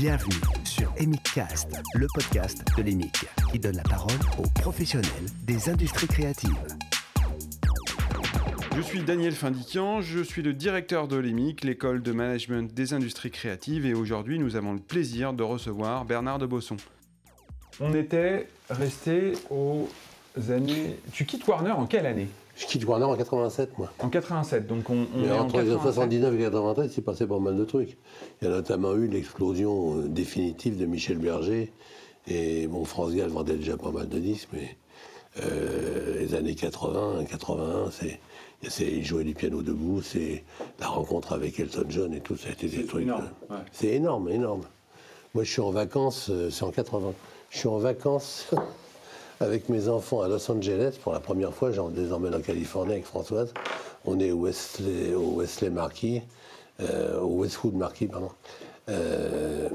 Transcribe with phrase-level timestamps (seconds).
[0.00, 0.94] Bienvenue sur
[1.34, 5.10] Cast, le podcast de l'EMIC, qui donne la parole aux professionnels
[5.42, 6.54] des industries créatives.
[8.76, 13.32] Je suis Daniel Findiquian, je suis le directeur de l'EMIC, l'école de management des industries
[13.32, 16.76] créatives, et aujourd'hui nous avons le plaisir de recevoir Bernard de Bosson.
[17.80, 19.88] On était resté aux
[20.48, 21.00] années.
[21.10, 22.28] Tu quittes Warner en quelle année?
[22.58, 23.92] Je quitte Warner en 87, moi.
[24.00, 25.06] En 87, donc on.
[25.16, 27.96] Mais entre 79 et 93, il s'est passé pas mal de trucs.
[28.40, 31.72] Il y a notamment eu l'explosion euh, définitive de Michel Berger.
[32.26, 34.76] Et bon, France Gall vendait déjà pas mal de disques, mais
[35.40, 38.18] euh, les années 80, 81, c'est.
[38.80, 40.42] Il jouait du piano debout, c'est
[40.80, 43.06] la rencontre avec Elton John et tout, ça a été des trucs.
[43.06, 44.62] Euh, C'est énorme, énorme.
[45.32, 47.12] Moi, je suis en vacances, c'est en 80.
[47.50, 48.50] Je suis en vacances
[49.40, 51.70] avec mes enfants à Los Angeles pour la première fois.
[51.72, 53.52] J'en les emmène en Californie avec Françoise.
[54.04, 56.22] On est au Wesley, au Wesley Marquis,
[56.80, 58.30] euh, au Westwood Marquis, pardon.
[58.88, 59.68] Euh,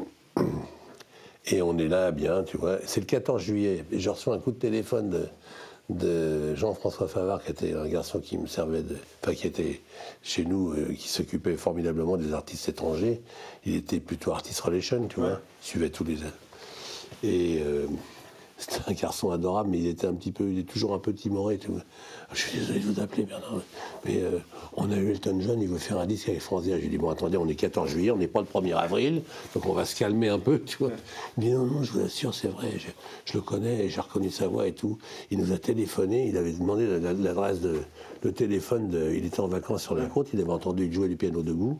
[1.46, 2.78] et on est là bien, tu vois.
[2.86, 3.86] C'est le 14 juillet.
[3.92, 5.28] Et je reçois un coup de téléphone de,
[5.90, 8.98] de Jean-François Favard, qui était un garçon qui me servait de.
[9.22, 9.82] Enfin, qui était
[10.22, 13.22] chez nous, euh, qui s'occupait formidablement des artistes étrangers.
[13.66, 15.40] Il était plutôt artist relation, tu vois.
[15.62, 16.18] Il suivait tous les.
[17.24, 17.62] Et.
[18.58, 21.14] C'était un garçon adorable, mais il était un petit peu, il est toujours un peu
[21.14, 21.60] timoré.
[22.32, 23.62] Je suis désolé de vous appeler, Bernard,
[24.06, 24.40] mais euh,
[24.78, 27.10] on a eu Elton John, il veut faire un disque avec France J'ai dit, bon,
[27.10, 29.96] attendez, on est 14 juillet, on n'est pas le 1er avril, donc on va se
[29.96, 30.92] calmer un peu, tu vois.
[31.38, 32.72] Il dit, non, non, je vous assure, c'est vrai,
[33.26, 34.98] je, le connais, j'ai reconnu sa voix et tout.
[35.32, 37.80] Il nous a téléphoné, il avait demandé l'adresse de
[38.22, 41.18] le téléphone, de, il était en vacances sur la côte, il avait entendu jouer du
[41.18, 41.80] piano debout.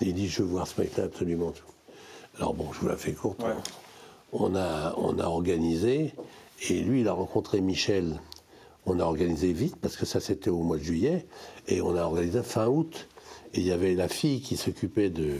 [0.00, 1.52] il dit, je veux voir ce mec-là absolument.
[2.38, 3.42] Alors bon, je vous la fais courte.
[3.44, 3.56] Hein
[4.32, 6.14] on a, on a organisé,
[6.68, 8.20] et lui, il a rencontré Michel.
[8.86, 11.26] On a organisé vite, parce que ça, c'était au mois de juillet,
[11.66, 13.08] et on a organisé fin août.
[13.54, 15.38] Et il y avait la fille qui s'occupait de,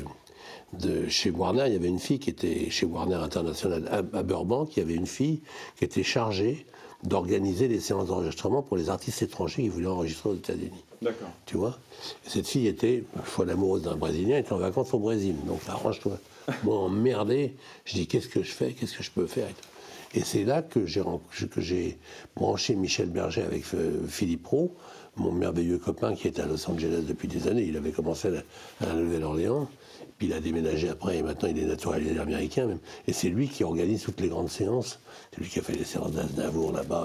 [0.75, 4.77] de chez Warner, il y avait une fille qui était chez Warner International à, Burbank,
[4.77, 5.41] il y avait une fille
[5.77, 6.67] qui était chargée
[7.05, 10.84] d'organiser les séances d'enregistrement pour les artistes étrangers qui voulaient enregistrer aux États-Unis.
[11.01, 11.29] D'accord.
[11.46, 11.79] Tu vois?
[12.24, 15.36] Cette fille était, folle amoureuse d'un Brésilien, était en vacances au Brésil.
[15.46, 16.18] Donc arrange-toi.
[16.64, 19.48] Moi, emmerdé, je dis qu'est-ce que je fais, qu'est-ce que je peux faire?
[20.14, 21.98] Et c'est là que j'ai
[22.35, 24.73] branché Michel Berger avec euh, Philippe Roux,
[25.17, 27.64] mon merveilleux copain qui était à Los Angeles depuis des années.
[27.64, 29.69] Il avait commencé à la Nouvelle-Orléans.
[30.18, 32.80] Puis il a déménagé après et maintenant il est naturalisé américain même.
[33.06, 34.98] Et c'est lui qui organise toutes les grandes séances.
[35.30, 37.05] C'est lui qui a fait les séances d'Aznavour là-bas,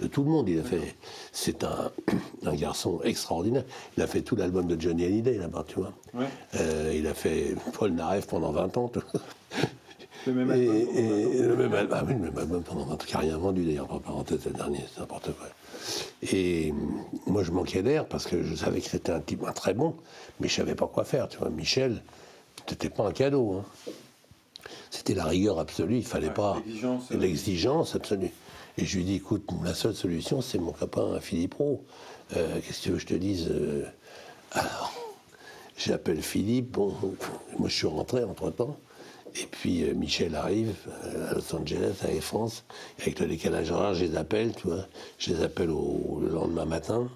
[0.00, 0.48] de, tout le monde.
[0.48, 0.96] Il a fait.
[1.30, 1.92] C'est un,
[2.46, 3.64] un, garçon extraordinaire.
[3.98, 5.92] Il a fait tout l'album de Johnny Hallyday là-bas, tu vois.
[6.54, 8.90] Euh, il a fait Paul Narev pendant 20 ans.
[10.26, 10.74] Le même album.
[10.74, 13.36] Et, le même album, ah oui, le même album pendant 20 ans, qui n'a rien
[13.36, 15.48] vendu d'ailleurs, entre parenthèses, le dernier, c'est n'importe quoi.
[16.32, 16.72] Et
[17.26, 19.94] moi, je manquais d'air parce que je savais que c'était un type très bon,
[20.40, 21.50] mais je savais pas quoi faire, tu vois.
[21.50, 22.02] Michel,
[22.66, 23.54] c'était pas un cadeau.
[23.54, 23.64] Hein.
[24.90, 26.62] C'était la rigueur absolue, il fallait pas.
[26.84, 28.30] Euh, l'exigence absolue.
[28.78, 31.82] Et je lui dis écoute, la seule solution, c'est mon copain Philippe Roux.
[32.36, 33.84] Euh, qu'est-ce que tu veux que je te dise euh,
[34.52, 34.92] Alors,
[35.76, 36.94] j'appelle Philippe, bon,
[37.58, 38.76] moi je suis rentré entre temps.
[39.36, 40.76] Et puis Michel arrive
[41.28, 42.64] à Los Angeles, avec France,
[43.00, 44.86] avec le décalage horaire, je les appelle, tu vois.
[45.18, 47.10] Je les appelle le lendemain matin.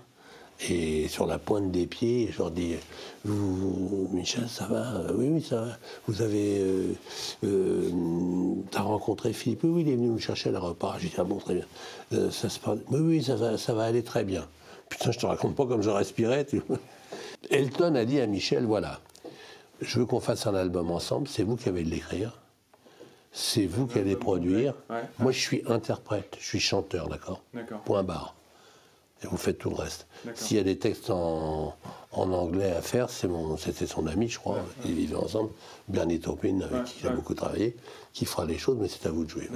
[0.60, 2.74] Et sur la pointe des pieds, je leur dis
[3.24, 5.02] vous, Michel, ça va?
[5.14, 5.78] Oui, oui, ça va.
[6.08, 6.58] Vous avez.
[6.58, 6.94] Euh,
[7.44, 7.90] euh,
[8.70, 9.60] T'as rencontré Philippe?
[9.62, 10.96] Oui, il est venu me chercher à l'aéroport.
[10.98, 11.66] J'ai dit Ah bon, très bien.
[12.12, 12.78] Euh, ça se passe.
[12.90, 14.46] Oui, oui, ça va, ça va aller très bien.
[14.88, 16.46] Putain, je te raconte pas comme je respirais.
[17.50, 19.00] Elton a dit à Michel voilà,
[19.80, 22.38] je veux qu'on fasse un album ensemble, c'est vous qui avez de l'écrire.
[23.30, 24.74] C'est vous qui allez produire.
[25.18, 27.42] Moi, je suis interprète, je suis chanteur, d'accord
[27.84, 28.34] Point barre
[29.22, 30.06] et vous faites tout le reste.
[30.34, 31.74] S'il y a des textes en,
[32.12, 35.50] anglais à faire, c'était son ami, je crois, ils vivaient ensemble,
[35.88, 37.76] Bernie Taupin, avec qui il a beaucoup travaillé,
[38.12, 39.48] qui fera les choses, mais c'est à vous de jouer.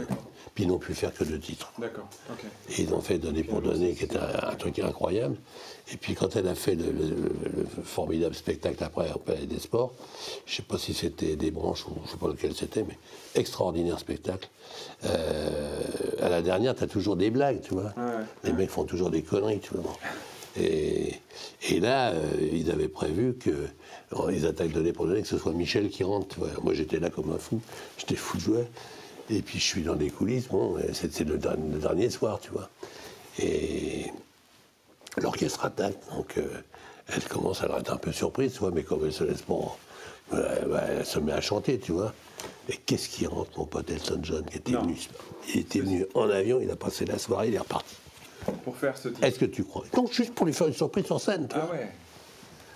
[0.55, 1.73] Puis ils n'ont pu faire que deux titres.
[1.79, 2.09] D'accord.
[2.69, 5.37] Et ils ont fait Donner pour donner, qui était un, truc incroyable.
[5.93, 6.87] Et puis quand elle a fait le,
[7.85, 9.93] formidable spectacle après au Palais des Sports,
[10.47, 12.83] je ne sais pas si c'était des branches ou je ne sais pas lequel c'était,
[12.83, 12.99] mais
[13.35, 14.49] extraordinaire spectacle.
[15.05, 15.81] Euh,
[16.21, 17.93] à la dernière, tu as toujours des blagues, tu vois.
[18.45, 19.93] Les mecs font toujours des conneries, tu vois.
[20.57, 22.21] Et, là, euh,
[22.53, 23.69] ils avaient prévu que
[24.31, 26.37] ils attaquent Donner pour donner, que ce soit Michel qui rentre.
[26.63, 27.61] Moi, j'étais là comme un fou.
[27.99, 28.61] J'étais fou de joie.
[29.31, 30.49] Et puis, je suis dans des coulisses.
[30.49, 32.69] Bon, c'est le, dernier soir, tu vois.
[33.39, 34.07] Et
[35.21, 35.97] l'orchestre attaque.
[36.17, 36.43] Donc, euh,
[37.15, 39.77] elle commence à être un peu surprise, tu vois, mais comme elle se laisse pas.
[40.33, 42.13] elle se met à chanter, tu vois.
[42.69, 44.97] Et qu'est-ce qui rentre, mon pote Elton John, qui était venu
[45.55, 47.95] Il était venu en avion, il a passé la soirée, il est reparti.
[48.65, 49.85] Pour faire ce titre Est-ce que tu crois?
[49.97, 51.49] Non, juste pour lui faire une surprise sur scène.
[51.55, 51.89] Ah ouais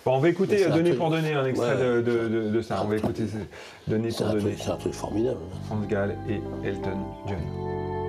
[0.04, 1.82] Bon, on va écouter Donner pour donner un extrait Ouais.
[1.82, 2.80] de, de- de- de ça.
[2.84, 4.40] On va écouter ce- Donner pour donner.
[4.40, 5.40] truc- c'est un truc formidable.
[5.66, 8.05] France Gall et Elton John.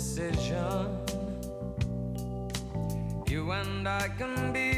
[0.00, 0.96] Decision,
[3.28, 4.69] you and I can be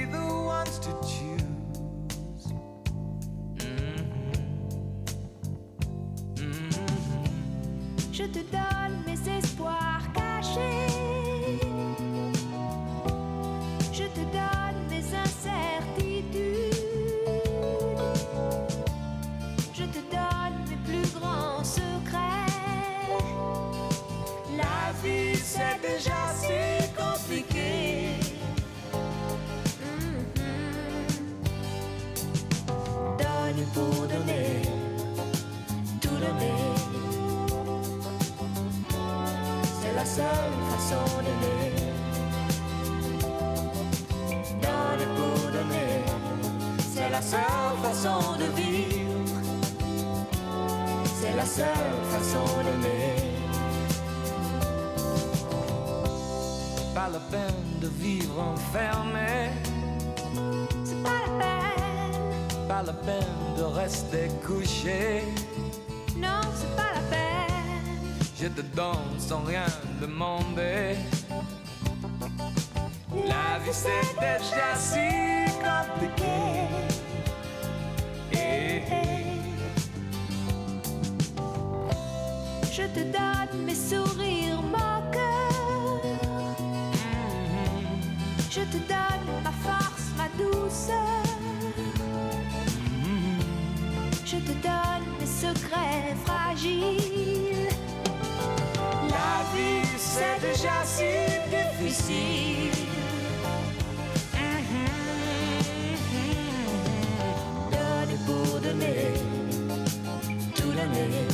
[48.02, 49.40] façon de vivre.
[51.20, 51.66] C'est la seule
[52.10, 53.14] façon d'aimer.
[56.94, 59.50] Pas la peine de vivre enfermé.
[60.84, 65.22] C'est pas la peine, Pas la peine de rester couché.
[66.16, 68.10] non, c'est pas la peine.
[68.40, 69.66] Je te donne sans rien
[70.00, 70.96] demander.
[73.14, 76.61] La vie c'est déjà si compliqué.
[100.62, 101.04] Déjà si
[101.50, 102.70] difficile.
[107.70, 109.14] Donner pour donner,
[110.54, 111.26] tout donner.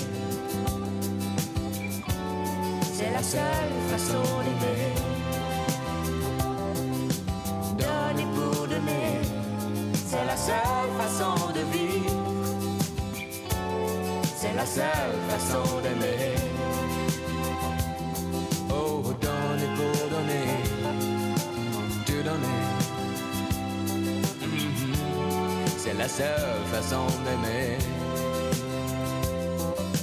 [2.93, 4.95] C'est la seule façon d'aimer.
[7.79, 9.21] Donner pour donner,
[9.93, 12.17] c'est la seule façon de vivre.
[14.37, 16.38] C'est la seule façon d'aimer.
[26.09, 27.77] La seule façon d'aimer.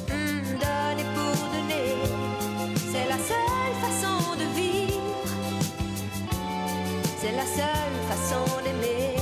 [0.07, 1.95] Donner pour donner,
[2.91, 5.01] c'est la seule façon de vivre.
[7.19, 9.14] C'est la seule façon d'aimer.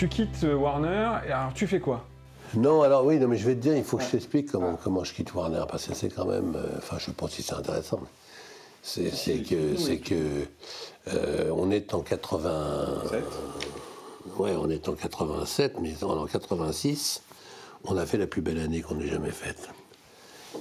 [0.00, 2.06] Tu quittes euh, Warner, et alors tu fais quoi?
[2.54, 4.78] Non, alors oui, non, mais je vais te dire, il faut que je t'explique comment,
[4.82, 6.54] comment je quitte Warner, parce que c'est quand même.
[6.56, 7.98] euh, Enfin, je sais pas si c'est intéressant.
[8.00, 8.08] mais
[8.82, 9.76] C'est c'est que.
[9.76, 10.46] C'est que.
[11.08, 12.86] euh, on est en 80.
[14.38, 17.22] Ouais, on est en 87, mais en, en 86,
[17.84, 19.68] on a fait la plus belle année qu'on ait jamais faite.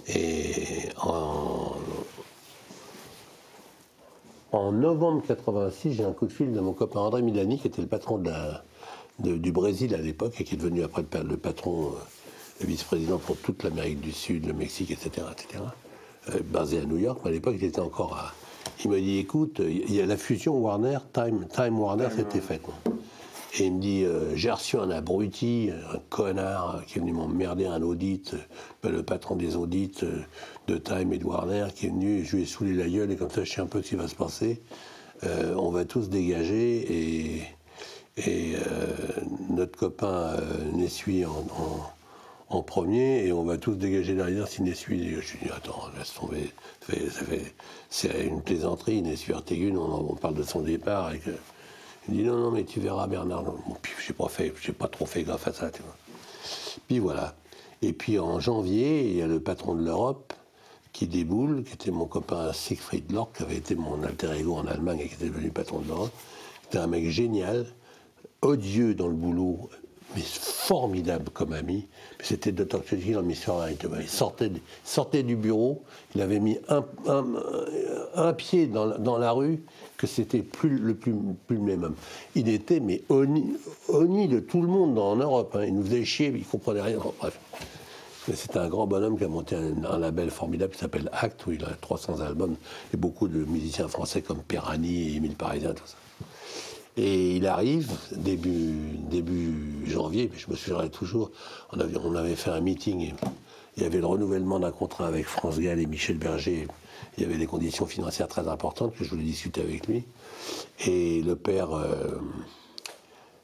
[0.08, 1.76] Et en.
[4.52, 7.82] En novembre 86, j'ai un coup de fil de mon copain André Milani, qui était
[7.82, 8.64] le patron de la-
[9.20, 11.90] de- du Brésil à l'époque et qui est devenu après le, pa- le patron, euh,
[12.62, 15.64] le vice-président pour toute l'Amérique du Sud, le Mexique, etc., etc.,
[16.30, 17.20] euh, basé à New York.
[17.24, 18.34] Mais à l'époque, il était encore à,
[18.84, 22.62] Il m'a dit, écoute, il y a la fusion Warner, Time, Time Warner, c'était faite.
[23.58, 27.14] Et il me dit, euh, j'ai reçu un abruti, un connard euh, qui est venu
[27.14, 28.38] m'emmerder un audit, euh,
[28.84, 29.92] ben, le patron des audits
[30.68, 33.16] de Time et de Warner, qui est venu, je lui ai saoulé la gueule, et
[33.16, 34.62] comme ça je sais un peu ce qui va se passer.
[35.58, 37.42] On va tous dégager, et,
[38.26, 38.88] et euh,
[39.50, 45.10] notre copain euh, Nessuie en, premier, et on va tous dégager derrière si Nessuie...
[45.10, 46.52] Je lui ai dit, attends, laisse tomber,
[46.88, 47.54] ça fait-
[47.90, 51.32] c'est une plaisanterie, Nessuie Artégun, on, on parle de son départ, et que...
[52.08, 53.44] Il dit non, non, mais tu verras Bernard.
[53.44, 54.28] Bon, puis j'ai pas
[54.80, 55.70] pas trop fait gaffe à ça.
[56.88, 57.36] Puis voilà.
[57.82, 60.34] Et puis en janvier, il y a le patron de l'Europe
[60.92, 64.66] qui déboule, qui était mon copain Siegfried Lorck, qui avait été mon alter ego en
[64.66, 66.12] Allemagne et qui était devenu patron de l'Europe.
[66.64, 67.68] C'était un mec génial,
[68.42, 69.70] odieux dans le boulot,
[70.16, 71.88] mais formidable comme ami.
[72.22, 72.84] C'était Dr.
[72.84, 73.56] Churchill en mission.
[74.00, 74.52] Il sortait,
[74.84, 75.84] sortait du bureau,
[76.16, 79.62] il avait mis un, pied dans, la- rue,
[79.98, 81.14] que c'était plus le plus,
[81.48, 81.96] plus même homme.
[82.36, 85.56] Il était, mais honni, de tout le monde en Europe.
[85.56, 85.66] hein.
[85.66, 86.98] Il nous faisait chier, il comprenait rien.
[87.20, 87.40] Bref.
[88.32, 91.64] C'est un grand bonhomme qui a monté un, label formidable qui s'appelle Act, où il
[91.64, 92.56] a 300 albums,
[92.94, 95.96] et beaucoup de musiciens français comme Perrani et Émile Parisien, tout ça.
[97.02, 98.76] Et il arrive début,
[99.10, 101.32] début janvier, mais je me souviendrai toujours,
[101.72, 103.14] on avait, fait un meeting, et
[103.78, 106.68] il y avait le renouvellement d'un contrat avec France Gall et Michel Berger.
[107.18, 110.04] Il y avait des conditions financières très importantes que je voulais discuter avec lui.
[110.86, 112.20] Et le père, euh,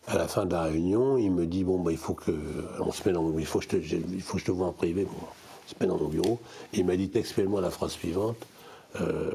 [0.06, 2.34] à la fin de la réunion, il me dit bon bah, il faut que
[2.82, 4.74] on se met dans il faut que je te, il faut je te vois en
[4.74, 5.06] privé.
[5.06, 6.42] Bon, on se met dans mon bureau.
[6.74, 8.36] Et il m'a dit textuellement la phrase suivante
[9.00, 9.32] euh,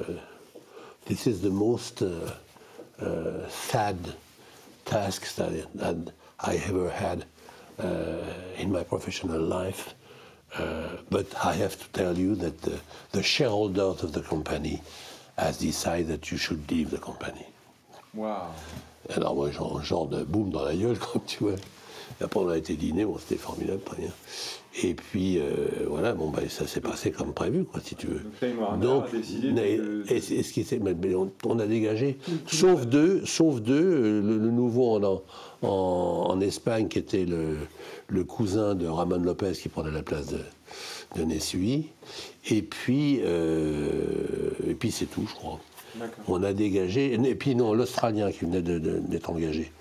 [1.06, 2.06] This is the most uh,
[3.00, 3.96] uh, sad
[4.84, 5.96] task that, that
[6.40, 7.24] I ever had
[7.78, 8.24] uh,
[8.58, 9.94] in my professional life.
[10.56, 12.80] Uh, but I have to tell you that the,
[13.12, 14.82] the shareholders of the company
[15.38, 17.46] has decided that you should leave the company.
[18.14, 18.50] Waouh.
[19.16, 21.54] Alors moi, genre, genre de boum dans la gueule, comme tu vois.
[22.20, 24.12] Et après, on a été dîner, bon, c'était formidable, très bien.
[24.84, 25.44] Et puis, euh,
[25.88, 28.20] voilà, bon, ben, ça s'est passé comme prévu, quoi, si tu veux.
[28.20, 31.30] Donc, Time Warner a décidé mais- de- et, et ce qui s'est- mais- mais on,
[31.44, 35.22] on a dégagé, sauf deux, sauf deux, euh, le, le nouveau en,
[35.62, 37.56] en, en Espagne, qui était le,
[38.08, 40.38] le cousin de Ramon Lopez, qui prenait la place de,
[41.16, 41.86] de Nessui.
[42.48, 45.58] Et puis, euh, et puis c'est tout, je crois.
[46.28, 49.72] On a dégagé, et puis non, l'Australien qui venait d'être engagé.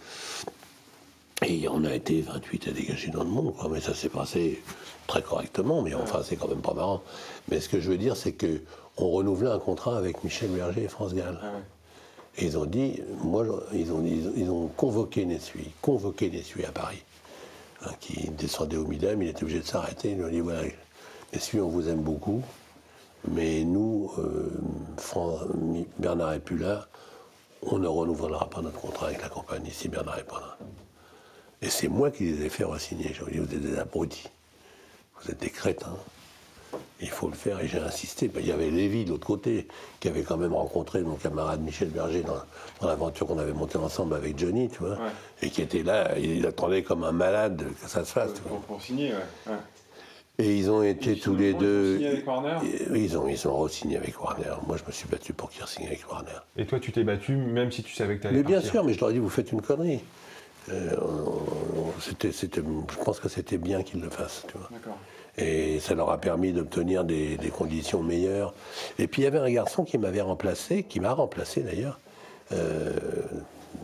[1.51, 3.69] Et on a été 28 à dégager dans le monde, quoi.
[3.71, 4.61] Mais ça s'est passé
[5.07, 7.01] très correctement, mais enfin, c'est quand même pas marrant.
[7.49, 8.61] Mais ce que je veux dire, c'est que
[8.97, 11.39] on renouvelait un contrat avec Michel Berger et France Gall.
[11.41, 11.47] Ah.
[12.37, 16.63] Et ils ont dit, moi, ils ont, ils ont, ils ont convoqué Nessui, convoqué Nessui
[16.65, 17.01] à Paris,
[17.83, 20.11] hein, qui descendait au Midem, il était obligé de s'arrêter.
[20.11, 20.61] Ils lui ont dit, voilà,
[21.33, 22.43] Nessui, on vous aime beaucoup,
[23.27, 24.51] mais nous, euh,
[24.97, 25.39] Fran-
[25.97, 26.87] Bernard n'est plus là,
[27.63, 30.57] on ne renouvellera pas notre contrat avec la compagnie si Bernard n'est pas là.
[31.61, 33.11] Et c'est moi qui les ai fait re-signer.
[33.13, 34.27] Je leur ai dit, vous êtes des abrutis,
[35.21, 35.97] vous êtes des crétins.
[37.01, 38.27] Il faut le faire et j'ai insisté.
[38.27, 39.67] Ben, Il y avait Lévy de l'autre côté
[39.99, 42.37] qui avait quand même rencontré mon camarade Michel Berger dans,
[42.79, 45.09] dans l'aventure qu'on avait montée ensemble avec Johnny, tu vois, Ouais.
[45.41, 48.33] et qui était là, il, il attendait comme un malade que ça se fasse.
[48.35, 48.51] tu vois.
[48.51, 49.51] Pour, pour signer, ouais.
[49.53, 49.57] ouais.
[50.37, 51.95] Et ils ont été tous les ils ont deux.
[51.95, 52.57] signé avec Warner?
[52.95, 54.53] Ils ont, ils ont re-signé avec Warner.
[54.67, 56.29] Moi, je me suis battu pour qu'ils re-signent avec Warner.
[56.55, 58.71] Et toi, tu t'es battu, même si tu savais que tu allais Mais bien partir.
[58.71, 59.99] sûr, mais je leur ai dit, vous faites une connerie.
[60.71, 60.95] Euh,
[61.99, 64.69] c'était, je pense que c'était bien qu'ils le fassent, tu vois.
[64.71, 64.97] D'accord.
[65.37, 68.53] Et ça leur a permis d'obtenir des, des conditions meilleures.
[68.97, 71.99] Et puis il y avait un garçon qui m'avait remplacé, qui m'a remplacé d'ailleurs,
[72.51, 72.91] euh,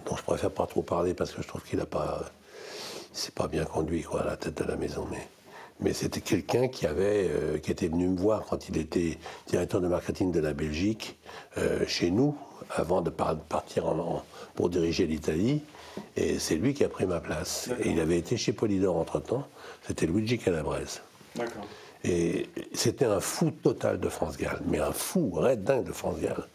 [0.05, 2.23] dont je préfère pas trop parler parce que je trouve qu'il a pas,
[3.13, 5.07] il s'est pas bien conduit quoi à la tête de la maison.
[5.11, 5.27] Mais,
[5.79, 9.81] mais c'était quelqu'un qui avait, euh, qui était venu me voir quand il était directeur
[9.81, 11.17] de marketing de la Belgique
[11.57, 12.35] euh, chez nous,
[12.71, 14.23] avant de par- partir en- en-
[14.55, 15.61] pour diriger l'Italie.
[16.17, 17.69] Et c'est lui qui a pris ma place.
[17.83, 19.47] Et il avait été chez Polydor entre temps.
[19.87, 21.01] C'était Luigi Calabrese.
[21.35, 21.65] D'accord.
[22.03, 26.19] Et c'était un fou total de France Gall, mais un fou, red dingue de France
[26.19, 26.45] Gall.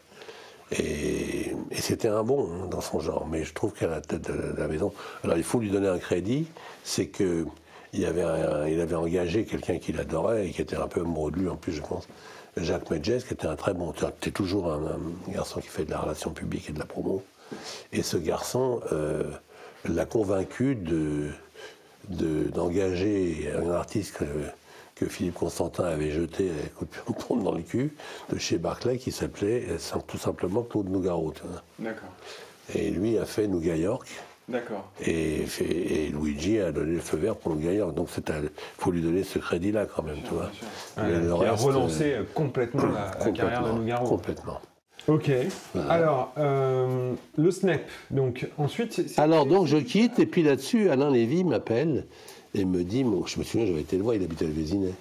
[0.71, 4.21] Et, et c'était un bon hein, dans son genre, mais je trouve qu'à la tête
[4.21, 4.93] de la, de la maison.
[5.23, 6.47] Alors il faut lui donner un crédit,
[6.85, 7.45] c'est que
[7.91, 11.31] il avait, un- il avait engagé quelqu'un qu'il adorait et qui était un peu amoureux
[11.31, 12.07] de lui en plus, je pense.
[12.55, 13.93] Jacques Medjes, qui était un très bon.
[14.21, 16.85] Tu es toujours un, un garçon qui fait de la relation publique et de la
[16.85, 17.21] promo.
[17.93, 19.23] Et ce garçon euh,
[19.85, 21.29] l'a convaincu de
[22.09, 24.25] de- d'engager un artiste que,
[24.95, 27.93] que Philippe Constantin avait jeté à coup de pompe dans le cul
[28.31, 31.31] de chez Barclay qui s'appelait euh, tout simplement Claude Nougaro.
[31.79, 32.09] D'accord.
[32.75, 34.07] Et lui a fait Nougat York
[34.49, 34.89] D'accord.
[35.05, 35.45] et,
[36.11, 37.93] Luigi a donné le feu vert pour Nougat York.
[37.93, 40.49] Donc il faut lui donner ce crédit-là quand même, tu vois.
[40.95, 44.07] Qui a reste, relancé euh, complètement la, la carrière de complètement, Nougaro.
[44.07, 44.61] Complètement.
[45.07, 45.31] Ok.
[45.89, 47.85] Alors, euh, le SNEP.
[48.11, 48.93] Donc, ensuite.
[48.93, 52.05] c'est- c'est- Alors donc je quitte et puis là-dessus Alain Lévy m'appelle
[52.53, 54.93] et me dit, bon, je me souviens j'avais été le voir, il habitait le Vésinet.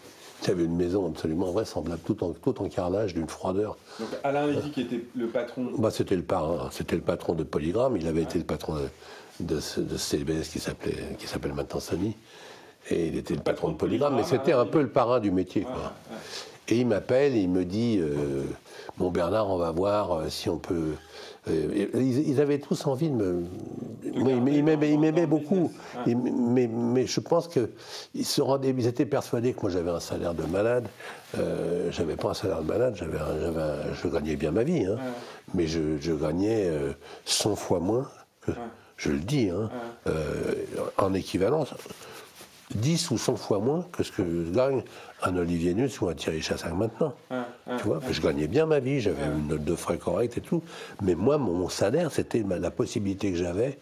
[0.46, 3.76] Il avait une maison absolument invraisemblable, tout en, tout en carrelage, d'une froideur.
[3.98, 5.66] Donc, Alain Lévy, qui était le patron.
[5.76, 8.88] Bah, c'était le parrain, c'était le patron de Polygram, il avait été le patron de,
[9.40, 12.16] de, ce- de CBS qui s'appelait qui s'appelle maintenant Sony.
[12.88, 15.62] Et il était le patron de Polygram, mais c'était un peu le parrain du métier.
[15.62, 15.92] Quoi.
[16.68, 18.44] Et il m'appelle et il me dit euh,
[19.00, 20.92] Bon Bernard, on va voir euh, si on peut.
[21.48, 23.44] euh, ils, ils avaient tous envie de me.
[24.14, 25.72] Moi, ils m'aimaient- beaucoup.
[26.06, 28.74] Ils- mais, mais je pense qu'ils se rendaient.
[28.76, 30.86] Ils étaient persuadés que moi j'avais un salaire de malade.
[31.38, 33.16] Euh, j'avais pas un salaire de malade, j'avais
[34.02, 34.84] je gagnais bien ma vie.
[34.84, 34.98] hein.
[35.54, 36.92] Mais je, je gagnais euh,
[37.24, 38.06] 100 fois moins
[38.42, 38.52] que.
[38.98, 39.70] Je le dis, hein,
[40.08, 40.52] euh,
[40.98, 41.72] en équivalence.
[42.74, 44.22] 10 ou 100 fois moins que ce que
[44.54, 44.82] gagne
[45.22, 47.14] un Olivier Nuss ou un Thierry Chassagne maintenant.
[47.78, 50.62] Tu vois, je gagnais bien ma vie, j'avais une note de frais correcte et tout.
[51.02, 53.78] Mais moi, mon, salaire, c'était la possibilité que j'avais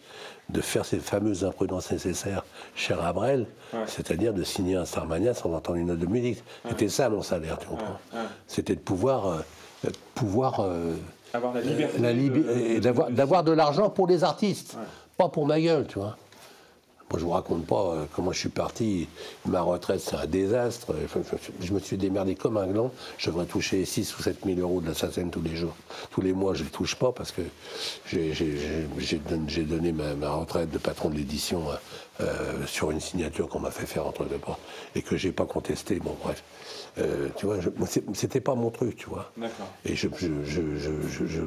[0.49, 2.43] de faire ces fameuses imprudences nécessaires
[2.75, 3.45] chez Rabrel,
[3.85, 6.43] c'est-à-dire de signer un Starmania sans entendre une note de musique.
[6.67, 7.99] C'était ça mon salaire, tu comprends
[8.47, 9.39] C'était de pouvoir, euh,
[9.83, 10.93] de pouvoir euh,
[11.33, 11.99] Avoir la liberté.
[11.99, 14.75] la libi- de- et d'avoir, d'avoir de l'argent pour les artistes,
[15.17, 16.17] pas pour ma gueule, tu vois.
[17.11, 19.07] Moi, je vous raconte pas euh, comment je suis parti.
[19.45, 20.93] Ma retraite, c'est un désastre.
[21.11, 22.91] Je, je me suis démerdé comme un gland.
[23.17, 25.73] Je devrais toucher 6 ou 7 000 euros de la SACEM tous les jours.
[26.11, 27.41] Tous les mois, je ne les touche pas parce que
[28.05, 31.75] j'ai, j'ai- j'ai- j'ai don- j'ai donné ma, retraite de patron de l'édition euh,
[32.21, 34.59] euh, sur une signature qu'on m'a fait faire entre deux portes
[34.93, 35.95] et que j'ai pas contesté.
[35.95, 36.43] Bon, bref.
[36.97, 37.57] Euh, tu vois,
[38.13, 39.31] c'était pas mon truc, tu vois.
[39.37, 39.67] D'accord.
[39.85, 41.41] Et je je, je, je,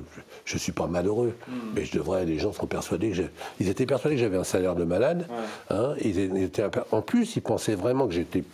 [0.45, 1.35] je, suis pas malheureux,
[1.75, 2.25] mais je devrais.
[2.25, 3.23] Les gens sont persuadés que.
[3.61, 5.27] Ils étaient persuadés que j'avais un salaire de malade.
[5.71, 8.45] hein, ils étaient, en plus, ils pensaient vraiment que j'étais.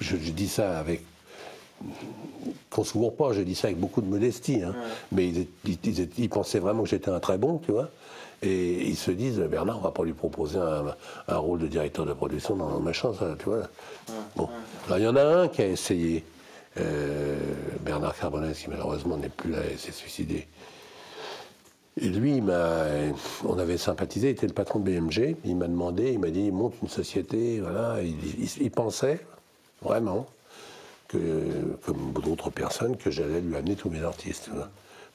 [0.00, 1.04] Je, je dis ça avec.
[2.70, 4.62] Qu'on se pas, je dis ça avec beaucoup de modestie.
[4.62, 4.74] hein,
[5.12, 7.90] Mais ils, ils- ils- ils pensaient vraiment que j'étais un très bon, tu vois.
[8.42, 10.94] Et ils se disent, Bernard, on va pas lui proposer un,
[11.28, 13.62] un rôle de directeur de production dans machin, ça, tu vois.
[14.36, 14.48] Bon.
[14.86, 16.24] Alors, il y en a un qui a essayé.
[16.76, 17.38] Euh,
[17.82, 20.48] Bernard Carbonès, qui malheureusement n'est plus là et s'est suicidé.
[22.00, 22.42] Lui, il
[23.44, 25.36] on avait sympathisé, il était le patron de BMG.
[25.44, 27.60] Il m'a demandé, il m'a dit, monte une société.
[27.60, 28.02] Voilà.
[28.02, 29.24] Il, il- il pensait
[29.82, 30.26] vraiment
[31.06, 31.18] que,
[31.86, 34.50] comme d'autres personnes, que j'allais lui amener tous mes artistes.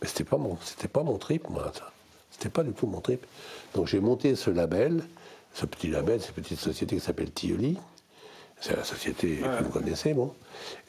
[0.01, 0.37] Mais c'était pas
[0.93, 1.71] pas mon trip, moi.
[1.75, 1.91] Ça.
[2.31, 3.25] C'était pas du tout mon trip.
[3.75, 5.03] Donc j'ai monté ce label,
[5.53, 7.77] ce petit label, cette petite société qui s'appelle Tioli.
[8.61, 10.33] C'est la société que vous connaissez, bon.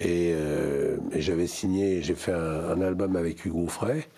[0.00, 4.08] Et, euh, et j'avais signé, j'ai fait un, un album avec Hugo Frey,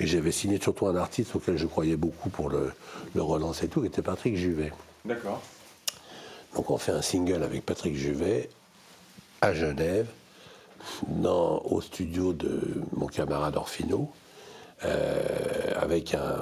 [0.00, 2.72] et j'avais signé surtout un artiste auquel je croyais beaucoup pour le,
[3.14, 4.72] le relancer et tout, qui était Patrick Juvet.
[5.04, 5.42] D'accord.
[6.54, 8.48] Donc on fait un single avec Patrick Juvet
[9.42, 10.06] à Genève,
[11.06, 12.60] dans, au studio de
[12.96, 14.10] mon camarade Orfino,
[14.84, 16.40] euh, avec un,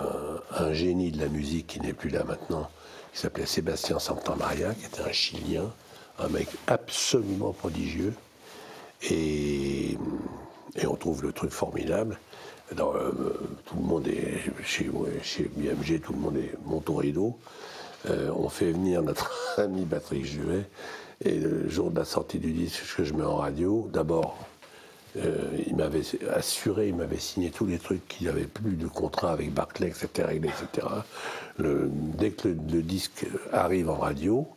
[0.57, 2.71] un génie de la musique qui n'est plus là maintenant,
[3.13, 5.73] qui s'appelait Sébastien Santamaria, qui était un Chilien,
[6.21, 8.15] un mec absolument prodigieux.
[9.11, 9.97] Et,
[10.87, 12.19] on trouve le truc formidable.
[12.79, 13.11] Euh,
[13.67, 14.89] tout le monde est chez,
[15.23, 17.37] chez BMG, tout le monde est monte au rideau.
[18.09, 20.65] On fait venir notre ami Patrick Juvet.
[21.23, 24.39] Et le jour de la sortie du disque que je mets en radio, d'abord,
[25.17, 26.03] euh, il m'avait
[26.33, 29.89] assuré, il m'avait signé tous les trucs qu'il n'y avait plus de contrat avec Barclay,
[29.89, 30.87] etc.
[31.59, 34.49] Le- dès que le disque arrive en radio,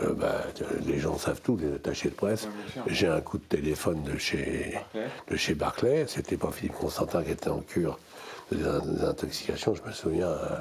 [0.00, 0.42] euh, bah,
[0.86, 2.48] les gens savent tout, les attachés de presse.
[2.86, 5.08] J'ai un coup de téléphone de chez Barclay.
[5.30, 6.04] de chez Barclay.
[6.08, 7.98] C'était pas Philippe Constantin qui était en cure
[8.52, 10.56] de dés- désintoxication, je me souviens, euh,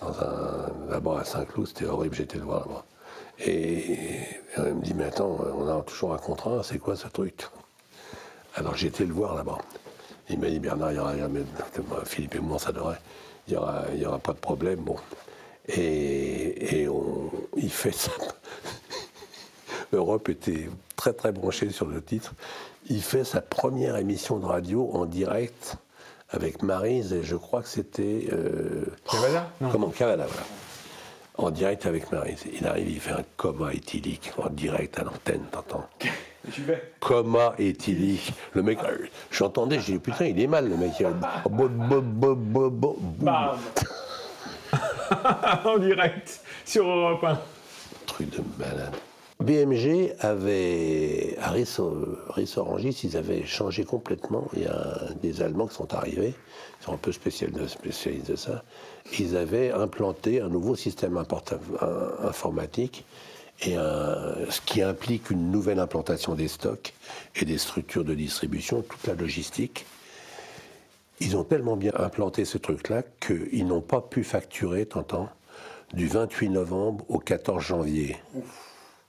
[0.00, 2.84] dans un là-bas à Saint-Cloud, c'était horrible, j'étais le voir là-bas.
[3.38, 3.98] Et,
[4.56, 7.46] il me dit, mais attends, on a toujours un contrat, c'est quoi ce truc?
[8.54, 9.58] Alors été le voir là-bas.
[10.30, 11.42] Il m'a dit, Bernard, il y aura, il y aura- mais,
[12.06, 12.98] Philippe et moi, ça devrait,
[13.46, 14.80] il n'y aura, il y aura pas de problème.
[14.80, 14.96] Bon.
[15.68, 18.10] Et, et on, il fait ça.
[19.92, 22.34] Europe était très très branchée sur le titre.
[22.88, 25.76] Il fait sa première émission de radio en direct
[26.30, 28.28] avec Maryse et je crois que c'était.
[28.32, 29.50] euh, Cavada?
[29.60, 29.70] Non.
[29.70, 29.88] Comment?
[29.90, 30.46] Cavada, voilà.
[31.38, 32.44] En direct avec Maryse.
[32.58, 35.86] Il arrive, il fait un coma éthylique en direct à l'antenne, t'entends?
[37.00, 38.32] Coma éthylique.
[38.54, 40.92] Le mec, euh, j'entendais, j'ai dit putain, il est mal le mec.
[40.98, 43.04] Il a- bo- bo- bo- bo- bo- boum.
[43.18, 43.58] Bam
[45.64, 47.38] En direct, sur Europe 1.
[48.06, 48.92] Truc de malade.
[49.38, 54.48] BMG avait, à Rissorangis, ils avaient changé complètement.
[54.54, 56.34] Il y a des Allemands qui sont arrivés,
[56.80, 58.64] ils sont un peu spécial- spécialistes de ça.
[59.18, 61.22] Ils avaient implanté un nouveau système
[62.24, 63.04] informatique,
[63.62, 66.94] et ce qui implique une nouvelle implantation des stocks
[67.34, 69.84] et des structures de distribution, toute la logistique.
[71.20, 75.28] Ils ont tellement bien implanté ce truc-là qu'ils n'ont pas pu facturer, t'entends,
[75.94, 78.16] du 28 novembre au 14 janvier.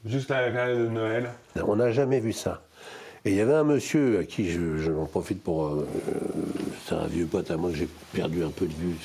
[0.05, 1.29] Jusqu'à la période de Noël.
[1.65, 2.63] On n'a jamais vu ça.
[3.25, 5.65] Et il y avait un monsieur à qui je, je m'en profite pour.
[5.65, 5.87] euh,
[6.85, 8.95] c'est un vieux pote à moi que j'ai perdu un peu de vue,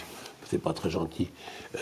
[0.49, 1.31] c'est pas très gentil,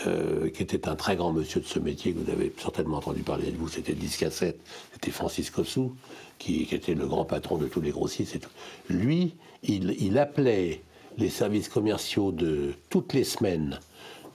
[0.07, 3.21] euh, qui était un très grand monsieur de ce métier, que vous avez certainement entendu
[3.21, 4.59] parler de vous, c'était à 7,
[4.93, 5.93] c'était Francis Cossou,
[6.39, 8.49] qui, qui était le grand patron de tous les grossistes et tout.
[8.89, 10.81] Lui, il, il appelait
[11.17, 13.79] les services commerciaux de toutes les semaines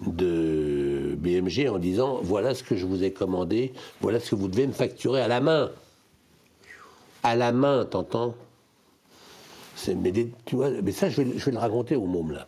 [0.07, 4.49] de BMG en disant voilà ce que je vous ai commandé, voilà ce que vous
[4.49, 5.71] devez me facturer à la main
[7.23, 8.35] à la main, t'entends?
[9.97, 12.47] Mais, des- tu vois, mais ça, je vais, je vais le raconter au môme, là.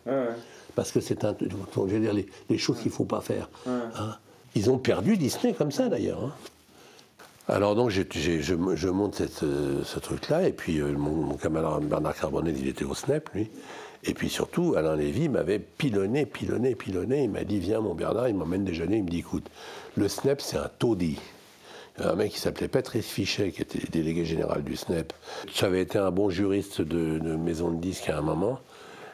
[0.75, 1.35] Parce que c'est un.
[1.39, 3.49] Je veux dire, les, les choses qu'il ne faut pas faire.
[3.67, 4.15] hein?
[4.55, 6.23] Ils ont perdu Disney comme ça, d'ailleurs.
[6.23, 6.33] hein.
[7.49, 11.83] Alors, donc, je, je monte cette, euh, ce truc-là, et puis euh, mon, mon camarade
[11.83, 13.49] Bernard Carbonel, il était au SNEP, lui.
[14.03, 17.23] Et puis surtout, Alain Lévy m'avait pilonné, pilonné, pilonné.
[17.23, 18.97] Il m'a dit Viens, mon Bernard, il m'emmène déjeuner.
[18.97, 19.49] Il me dit Écoute,
[19.97, 21.19] le SNEP, c'est un taudis.
[21.97, 25.11] Il y avait un mec qui s'appelait Patrice Fichet, qui était délégué général du SNEP.
[25.53, 28.59] J'avais été un bon juriste de, maison de disques à un moment.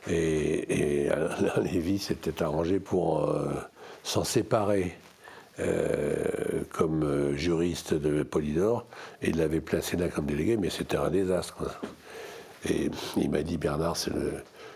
[0.08, 3.54] Et, et Alain Lévy s'était arrangé pour euh,
[4.04, 4.96] s'en séparer
[5.60, 8.86] euh, comme euh, juriste de Polydor.
[9.22, 11.56] Et il l'avait placé là comme délégué, mais c'était un désastre.
[11.56, 11.72] quoi.
[12.70, 14.34] Et il m'a dit Bernard, c'est le,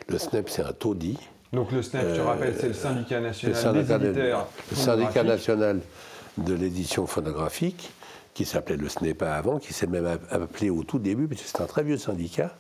[0.09, 1.17] le SNEP, c'est un taudis.
[1.53, 4.47] Donc le SNEP, je Euh, rappelle, c'est le syndicat Le national syndicat, des de- éditeurs.
[4.71, 5.79] le syndicat national
[6.37, 7.91] de l'édition phonographique,
[8.33, 11.61] qui s'appelait le SNEPA avant, qui s'est même appelé au tout début, parce que c'est
[11.61, 12.55] un très vieux syndicat,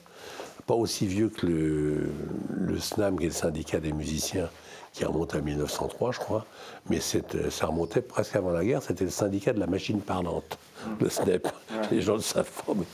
[0.65, 2.09] pas aussi vieux que le,
[2.57, 4.49] le SNAM, qui est le syndicat des musiciens,
[4.91, 6.45] qui remonte à 1903, je crois,
[6.89, 10.57] mais c'est- ça remontait presque avant la guerre, c'était le syndicat de la machine parlante,
[10.99, 11.47] le SNEP.
[11.91, 12.73] Les gens le savent pas.
[12.75, 12.85] mais-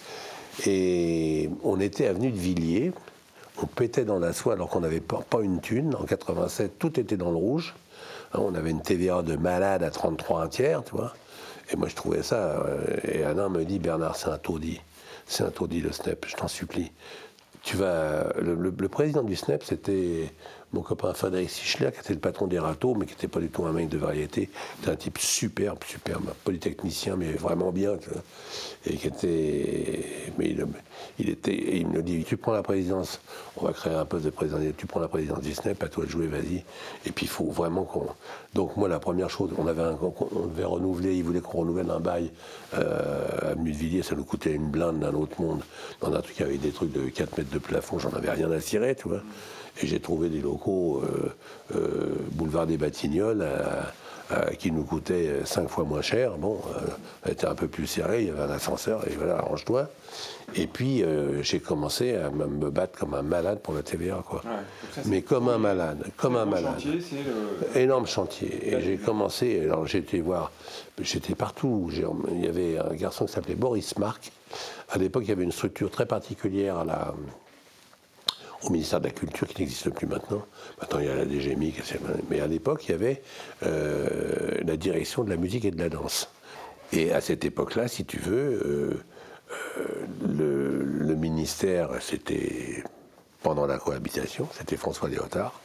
[0.72, 2.92] Et on était avenue de Villiers,
[3.66, 5.96] on pétait dans la soie alors qu'on n'avait pas, une thune.
[5.96, 7.74] En 87, tout était dans le rouge.
[8.34, 11.14] Hein, on avait une TVA de malade à 33 un tiers, tu vois.
[11.72, 12.64] Et moi, je trouvais ça.
[12.64, 14.82] euh, et Alain me dit Bernard, c'est un taudis.
[15.26, 16.92] C'est un taudis, le SNEP, je t'en supplie.
[17.64, 18.28] Tu vas.
[18.40, 20.32] Le président du SNEP, c'était
[20.74, 23.50] mon copain Frédéric Sichler, qui était le patron des râteaux, mais qui n'était pas du
[23.50, 24.50] tout un mec de variété.
[24.78, 27.94] C'était un type superbe, superbe, polytechnicien, mais vraiment bien.
[28.86, 30.34] Et qui était.
[30.38, 30.56] Mais
[31.20, 31.78] il, était.
[31.78, 33.22] il me dit Tu prends la présidence,
[33.58, 34.60] on va créer un poste de président.
[34.78, 36.64] Tu prends la présidence du SNEP, à toi de jouer, vas-y.
[37.06, 38.08] Et puis il faut vraiment qu'on.
[38.56, 42.00] Donc, moi, la première chose, on, avait on devait renouveler, il voulait qu'on renouvelle un
[42.00, 42.32] bail
[42.74, 45.62] euh, à Avenue de Villiers, ça nous coûtait une blinde d'un autre monde,
[46.00, 48.62] dans un truc avec des trucs de 4 mètres de plafond, j'en avais rien à
[48.62, 49.22] cirer, tu vois.
[49.82, 51.30] Et j'ai trouvé des locaux, euh,
[51.76, 53.92] euh, boulevard des Batignolles, à-
[54.58, 56.38] qui nous coûtaient 5 fois moins cher.
[56.40, 56.80] Bon, euh,
[57.24, 59.88] elle était un peu plus serrée, il y avait un ascenseur, et voilà, arrange-toi.
[60.56, 64.42] Et puis, euh, j'ai commencé à me battre comme un malade pour la TVA, quoi.
[64.44, 64.52] Ouais,
[64.96, 66.80] ça, Mais comme un malade, comme un malade.
[66.80, 67.20] chantier,
[67.76, 68.74] le- Énorme chantier.
[68.76, 70.52] Et j'ai commencé, alors j'étais voir,
[71.00, 71.92] j'étais partout.
[72.32, 74.32] Il y avait un garçon qui s'appelait Boris Marc.
[74.90, 77.14] À l'époque, il y avait une structure très particulière à la,
[78.66, 80.46] au ministère de la Culture qui n'existe plus maintenant.
[80.82, 81.74] Maintenant, il y a la DGMI,
[82.30, 83.22] mais à l'époque, il y avait
[83.64, 86.30] euh, la direction de la musique et de la danse.
[86.94, 89.04] Et à cette époque-là, si tu veux, euh,
[89.78, 92.84] euh, le, le ministère, c'était
[93.44, 95.60] pendant la cohabitation, c'était François Léotard.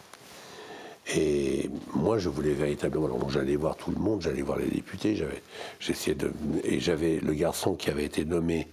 [1.16, 3.06] Et moi, je voulais véritablement.
[3.06, 5.16] alors, j'allais voir tout le monde, j'allais voir les députés.
[5.16, 5.42] J'avais,
[5.80, 6.30] j'essayais de,
[6.62, 8.68] et j'avais le garçon qui avait été nommé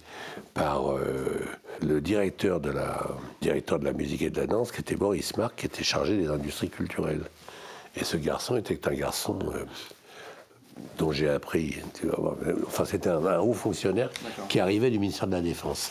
[0.54, 1.40] par euh,
[1.82, 3.08] le directeur de la
[3.40, 6.16] directeur de la musique et de la danse, qui était Boris Marc, qui était chargé
[6.16, 7.24] des industries culturelles.
[7.96, 9.64] Et ce garçon était un garçon euh,
[10.98, 11.76] dont j'ai appris.
[11.98, 12.08] tu
[12.66, 14.10] enfin, c'était un, un haut fonctionnaire
[14.48, 15.90] qui arrivait du ministère de la Défense.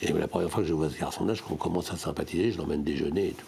[0.00, 2.82] Et la première fois que je vois ce garçon-là, je commence à sympathiser, je l'emmène
[2.82, 3.44] déjeuner et tout.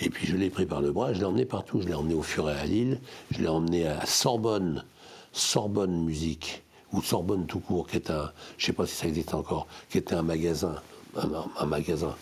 [0.00, 1.80] Et puis je l'ai pris par le bras, je l'ai emmené partout.
[1.80, 4.84] Je l'ai emmené au Furet à Lille, je l'ai emmené à Sorbonne,
[5.32, 9.34] Sorbonne Musique, ou Sorbonne tout court, qui est un, je sais pas si ça existe
[9.34, 10.76] encore, qui était un magasin,
[11.16, 12.14] un, un magasin,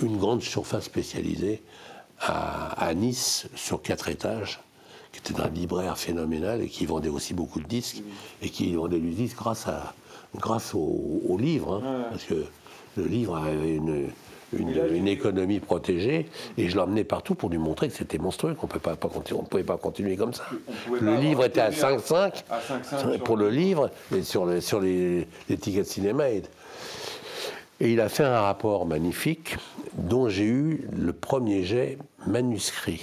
[0.00, 1.62] une grande surface spécialisée
[2.20, 4.60] à, à Nice, sur quatre étages,
[5.12, 8.02] qui était un libraire phénoménal et qui vendait aussi beaucoup de disques,
[8.42, 9.94] et qui vendait du disque grâce, à,
[10.36, 12.44] grâce au, au livre, hein, parce que
[12.96, 14.10] le livre avait une,
[14.58, 16.26] une, une économie protégée,
[16.58, 19.62] et je l'emmenais partout pour lui montrer que c'était monstrueux, qu'on ne pas, pas pouvait
[19.64, 20.44] pas continuer comme ça.
[21.00, 24.80] Le livre était à TVA 5,5 à 5,5 pour le livre, et sur, le- sur
[24.80, 26.30] les, les tickets de cinéma.
[26.30, 26.42] Et,
[27.80, 29.56] et il a fait un rapport magnifique
[29.94, 33.02] dont j'ai eu le premier jet manuscrit.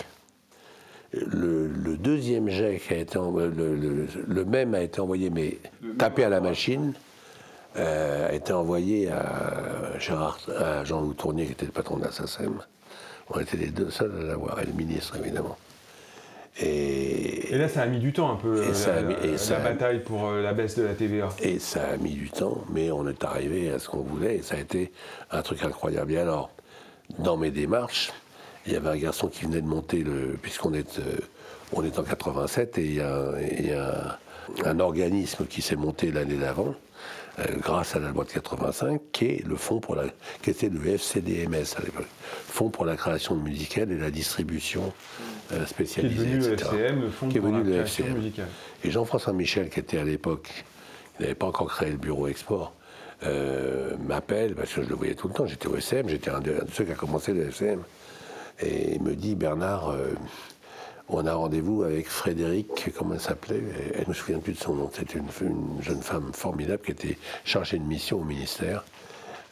[1.12, 5.32] Le, le deuxième jet qui a été en- le, le- le même a été envoyé
[5.32, 5.58] mais
[5.98, 6.94] tapé à la machine
[7.76, 12.60] a été envoyé à Gérard à Jean-Loup Tournier qui était le patron de la SACEM
[13.34, 15.58] On était les deux seuls à l'avoir, et le ministre évidemment.
[16.62, 19.14] Et, Et là, ça a mis du temps un peu, Et euh, a la, mis-
[19.24, 21.30] et la ça a- bataille pour euh, la baisse de la TVA.
[21.42, 24.42] et ça a mis du temps, mais on est arrivé à ce qu'on voulait, et
[24.42, 24.92] ça a été
[25.32, 26.12] un truc incroyable.
[26.12, 26.50] Et alors,
[27.20, 28.12] dans mes démarches,
[28.66, 30.38] il y avait un garçon qui venait de monter le.
[30.42, 31.18] Puisqu'on est, euh,
[31.72, 34.18] on est en 87, et il y a, il y a
[34.66, 36.72] un, un organisme qui s'est monté l'année d'avant, euh,
[37.60, 40.04] grâce à la loi de 85, qui est le fonds pour la.
[40.42, 42.08] qui était le FCDMS à l'époque.
[42.48, 44.92] Fonds pour la création de musicale et la distribution
[45.52, 46.26] euh, Qui est spécialisée.
[46.26, 46.70] le etc.
[46.72, 48.18] FCM, le Fonds Qui est pour venu la le création FCM.
[48.18, 48.48] musicale.
[48.84, 50.50] Et Jean-François Michel, qui était à l'époque,
[51.20, 52.74] il n'avait pas encore créé le bureau export,
[53.24, 56.40] euh, m'appelle, parce que je le voyais tout le temps, j'étais au SM, j'étais un
[56.40, 57.82] de, ceux qui a commencé le SM,
[58.62, 60.14] et il me dit, Bernard, euh,
[61.10, 63.62] on a rendez-vous avec Frédéric, comment elle s'appelait
[63.96, 66.92] Elle ne me souviens plus de son nom, c'était une, une jeune femme formidable qui
[66.92, 68.84] était chargée de mission au ministère.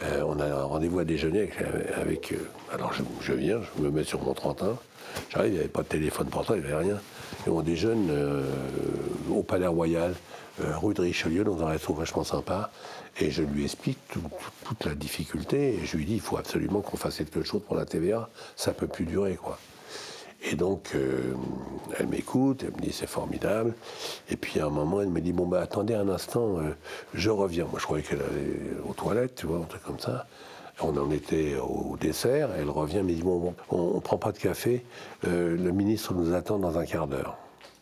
[0.03, 1.49] Euh, on a un rendez-vous à déjeuner
[1.95, 2.31] avec.
[2.31, 2.37] euh,
[2.71, 4.77] alors je, je viens, je me mets sur mon 31.
[5.31, 6.99] J'arrive, il n'y avait pas de téléphone portable, il n'y avait rien.
[7.47, 8.43] Et on déjeune euh,
[9.31, 10.13] au Palais Royal,
[10.59, 12.69] rue de Richelieu, dans un resto vachement sympa.
[13.19, 15.79] Et je lui explique tout- tout- toute la difficulté.
[15.81, 18.29] Et je lui dis il faut absolument qu'on fasse quelque chose pour la TVA.
[18.55, 19.57] Ça ne peut plus durer, quoi.
[20.43, 21.33] Et donc, euh,
[21.97, 23.73] elle m'écoute, elle me dit c'est formidable.
[24.29, 26.71] Et puis à un moment, elle me dit bon, bah attendez un instant, euh,
[27.13, 27.65] je reviens.
[27.65, 30.27] Moi, je croyais qu'elle allait aux toilettes, tu vois, un truc comme ça.
[30.79, 34.17] On en était au dessert, elle revient, elle me dit bon, bon, on ne prend
[34.17, 34.85] pas de café,
[35.25, 37.35] euh, le ministre nous attend dans un quart d'heure.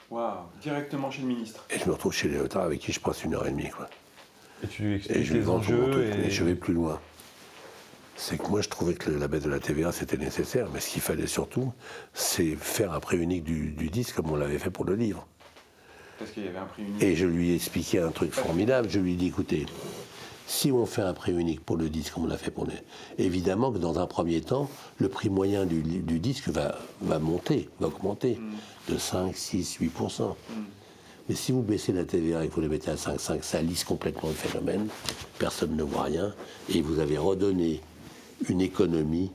[0.09, 1.65] Waouh, directement chez le ministre.
[1.69, 3.87] Et je me retrouve chez Léotard avec qui je passe une heure et demie, quoi.
[4.63, 5.91] Et tu lui Et expliques je lui les enjeux.
[5.91, 6.17] truc, Et...
[6.17, 6.99] mais je vais plus loin.
[8.15, 10.89] C'est que moi, je trouvais que la baisse de la TVA, c'était nécessaire, mais ce
[10.89, 11.73] qu'il fallait surtout,
[12.13, 15.27] c'est faire un prix unique du, du disque comme on l'avait fait pour le livre.
[16.17, 17.03] Parce qu'il y avait un prix unique.
[17.03, 18.87] Et je lui ai expliqué un truc formidable.
[18.89, 19.65] Je lui ai dit, écoutez,
[20.47, 22.75] si on fait un prix unique pour le disque, comme on l'a fait pour les...
[23.17, 27.69] Évidemment que dans un premier temps, le prix moyen du, du disque va, va monter,
[27.79, 28.39] va augmenter
[28.87, 30.35] de 5, 6, 8%.
[31.27, 33.83] Mais si vous baissez la TVA et que vous la mettez à 5,5, ça lisse
[33.83, 34.87] complètement le phénomène.
[35.39, 36.33] Personne ne voit rien.
[36.73, 37.81] Et vous avez redonné
[38.49, 39.31] une économie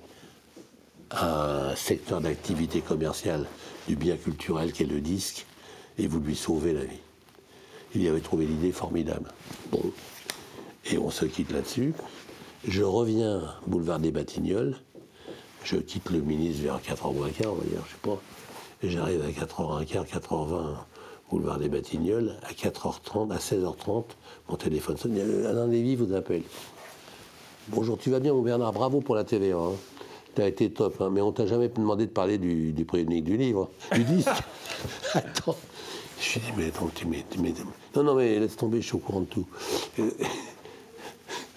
[1.11, 3.47] un secteur d'activité commerciale
[3.89, 5.47] du bien culturel qu'est le disque.
[5.99, 7.01] Et vous lui sauvez la vie.
[7.95, 9.31] Il y avait trouvé l'idée formidable.
[9.73, 9.83] Bon.
[10.91, 11.93] Et on se quitte là-dessus.
[12.67, 14.77] Je reviens boulevard des Batignolles.
[15.65, 18.23] Je quitte le ministre vers 4h moins quart, on va dire, je sais pas.
[18.83, 20.77] J'arrive à 4h15, 4h20,
[21.31, 22.39] boulevard des Batignolles.
[22.45, 24.05] À 4h30, à 16h30,
[24.49, 25.19] mon téléphone sonne.
[25.19, 26.43] A Alain Lévy vous appelle.
[27.73, 29.57] Bonjour, tu vas bien, mon Bernard Bravo pour la TVA.
[29.57, 29.73] Hein.
[30.35, 33.25] T'as été top, hein, mais on t'a jamais demandé de parler du, du prix unique
[33.25, 34.29] du livre, du disque.
[35.15, 35.57] attends.
[36.21, 37.25] Je lui dis, mais attends, tu mets,
[37.97, 39.47] Non, non, mais laisse tomber, je suis au courant de tout.
[39.99, 40.11] Euh,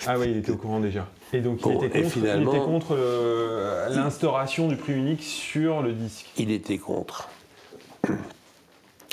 [0.07, 1.07] Ah oui, il était au courant déjà.
[1.33, 5.81] Et donc il, était, contre, finalement- il était contre euh, l'instauration du prix unique sur
[5.81, 6.27] le disque.
[6.37, 7.29] il était contre.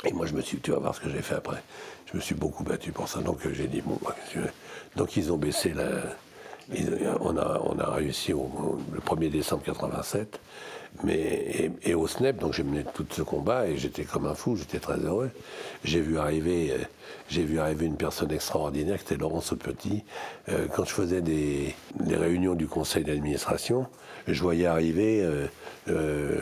[0.05, 1.61] Et moi, je me suis, tu vas voir ce que j'ai fait après.
[2.11, 3.19] Je me suis beaucoup battu pour ça.
[3.21, 4.51] Donc, euh, j'ai dit, bon, bah, qu'est-ce que tu veux?
[4.97, 5.85] Donc ils ont baissé la.
[6.73, 10.39] Ils- on, a, on a réussi le 1er décembre 87.
[11.03, 14.55] Mais, et, au SNEP, donc j'ai mené tout ce combat et j'étais comme un fou,
[14.57, 15.31] j'étais très heureux.
[15.83, 20.03] J'ai vu arriver, euh, vu arriver une personne extraordinaire qui était Laurence Petit.
[20.49, 23.87] Euh, quand je faisais des, des réunions du conseil d'administration,
[24.27, 25.47] je voyais arriver euh,
[25.89, 26.41] euh,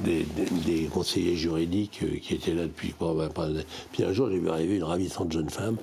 [0.00, 0.24] des,
[0.92, 3.28] conseillers juridiques euh, qui étaient là depuis ben,
[3.92, 5.76] Puis un jour, j'ai vu arriver une ravissante jeune femme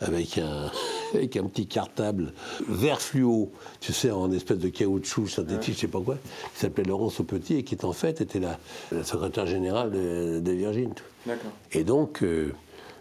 [0.00, 0.70] avec un,
[1.14, 2.32] avec un petit cartable
[2.68, 6.16] vert fluo, tu sais, en espèce de caoutchouc synthétique, je sais pas quoi,
[6.54, 8.58] qui s'appelait Laurence Petit et qui en fait était la,
[8.92, 10.92] la secrétaire générale de, de Virgin.
[11.26, 11.50] D'accord.
[11.72, 12.52] Et donc, euh,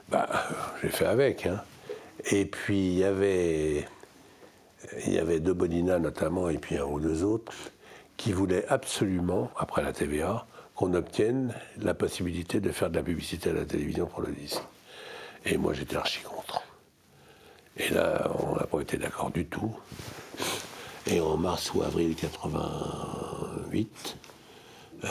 [0.09, 0.29] bah,
[0.81, 1.45] j'ai fait avec.
[1.45, 1.61] hein.
[2.31, 3.85] Et puis, il y avait,
[5.07, 7.51] il y avait deux Bonina notamment, et puis un ou deux autres,
[8.15, 13.49] qui voulaient absolument, après la TVA, qu'on obtienne la possibilité de faire de la publicité
[13.49, 14.61] à la télévision pour le disque.
[15.45, 16.61] Et moi, j'étais archi contre.
[17.77, 19.71] Et là, on n'a pas été d'accord du tout.
[21.07, 24.17] Et en mars ou avril 88,
[25.05, 25.09] euh,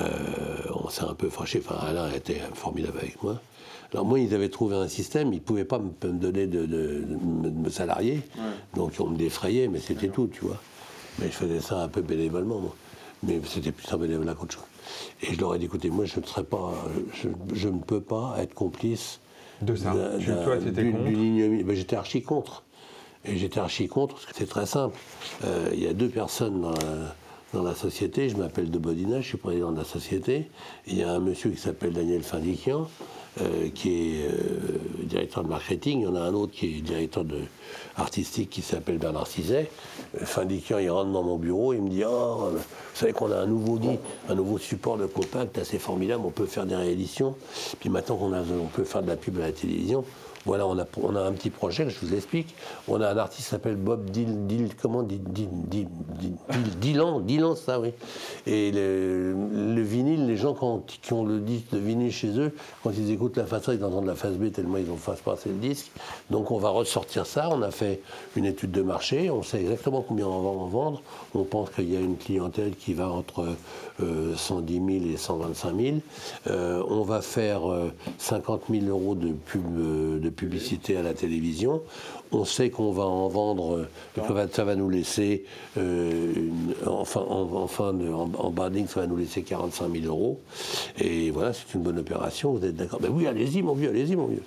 [0.75, 1.63] on s'est un peu fâché.
[1.65, 3.41] Enfin, Alain était formidable avec moi.
[3.93, 6.65] Alors moi, ils avaient trouvé un système, ils ne pouvaient pas me, me donner de,
[6.65, 8.23] de- de me- de me salarier.
[8.75, 10.57] Donc on me défrayait, mais c'était tout, tu vois.
[11.19, 12.75] Mais je faisais ça un peu bénévolement, moi.
[13.23, 14.65] Mais c'était plus un bénévolat qu'autre chose.
[15.23, 16.73] Et je leur ai dit, écoutez, moi, je ne serais pas,
[17.13, 19.21] je, je ne peux pas être complice
[19.63, 19.95] De ça.
[20.19, 21.65] Tu- toi, d'une- contre.
[21.65, 22.63] Ben, J'étais archi contre.
[23.25, 24.97] Et j'étais archi contre parce que c'est très simple.
[25.45, 27.15] Euh, Il y a deux personnes dans la,
[27.55, 28.29] dans la société.
[28.29, 30.51] Je m'appelle De Bodina, je suis président de la société.
[30.89, 32.89] Il y a un monsieur qui s'appelle Daniel Findiquian,
[33.41, 36.81] euh, qui est euh, directeur de marketing, il y en a un autre qui est
[36.81, 37.25] directeur
[37.97, 39.71] artistique qui s'appelle Bernard Cizet.
[40.19, 42.59] Fin du il rentre dans mon bureau, il me dit Oh, vous
[42.93, 46.45] savez qu'on a un nouveau lit, un nouveau support de compact assez formidable, on peut
[46.45, 47.35] faire des rééditions.
[47.81, 50.05] Puis maintenant qu'on on peut faire de la pub à la télévision,
[50.45, 52.55] voilà, on a, un petit projet, je vous explique.
[52.89, 55.03] On a un artiste qui s'appelle Bob Dill, Dill comment
[56.81, 57.91] Dylan, Dylan, ça oui.
[58.47, 59.35] Et le,
[59.75, 62.53] le vinyle, les gens quand- qui ont le disque de vinyle chez eux,
[62.83, 65.21] quand ils écoutent la face A, ils entendent la face B tellement ils ont face
[65.21, 65.91] passer le disque.
[66.31, 67.49] Donc on va ressortir ça.
[67.51, 68.01] On a fait
[68.37, 71.03] une étude de marché, on sait exactement combien on va en vendre.
[71.35, 73.47] On pense qu'il y a une clientèle qui va entre
[74.03, 75.97] euh, 110 000 et 125 000.
[76.49, 81.83] Euh, on va faire euh, 50 000 euros de, pub, euh, publicité à la télévision.
[82.31, 85.45] On sait qu'on va en vendre, euh, ça va nous laisser,
[85.77, 86.33] euh,
[86.87, 87.45] enfin, en,
[87.93, 90.41] de, en, banding, ça va nous laisser 45 000 euros.
[90.99, 94.17] Et voilà, c'est une bonne opération, vous êtes d'accord Ben oui, allez-y, mon vieux, allez-y,
[94.17, 94.43] mon vieux.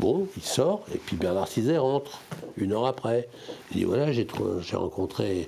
[0.00, 2.20] Bon, il sort, et puis Bernard Cizet rentre,
[2.56, 3.28] une heure après.
[3.70, 4.26] Il dit voilà, j'ai
[4.74, 5.46] rencontré,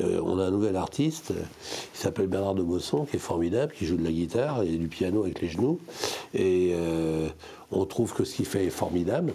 [0.00, 3.84] euh, on a un nouvel artiste, il s'appelle Bernard de Bosson, qui est formidable, qui
[3.84, 5.80] joue de la guitare et du piano avec les genoux.
[6.32, 7.28] Et euh,
[7.70, 9.34] on trouve que ce qu'il fait est formidable.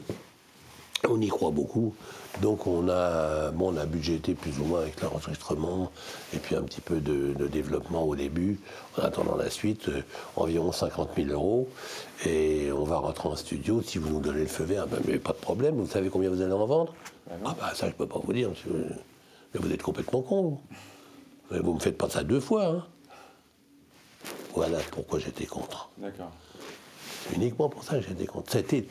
[1.07, 1.93] On y croit beaucoup.
[2.41, 5.91] Donc on a, bon, on a budgété plus ou moins avec l'enregistrement
[6.33, 8.59] et puis un petit peu de, de développement au début.
[8.97, 10.01] En attendant la suite, euh,
[10.35, 11.67] environ 50 000 euros.
[12.25, 13.81] Et on va rentrer en studio.
[13.81, 15.75] Si vous nous donnez le feu vert, ben, mais pas de problème.
[15.75, 16.93] Vous savez combien vous allez en vendre?
[17.45, 18.49] Ah bah ça je peux pas vous dire.
[18.49, 18.71] monsieur.
[19.53, 20.59] Mais vous êtes complètement con.
[21.51, 22.65] Vous, vous me faites pas ça deux fois.
[22.67, 22.85] hein.
[24.53, 25.89] Voilà pourquoi j'étais contre.
[25.97, 26.31] D'accord.
[27.27, 28.51] C'est uniquement pour ça que j'étais contre.
[28.51, 28.85] C'était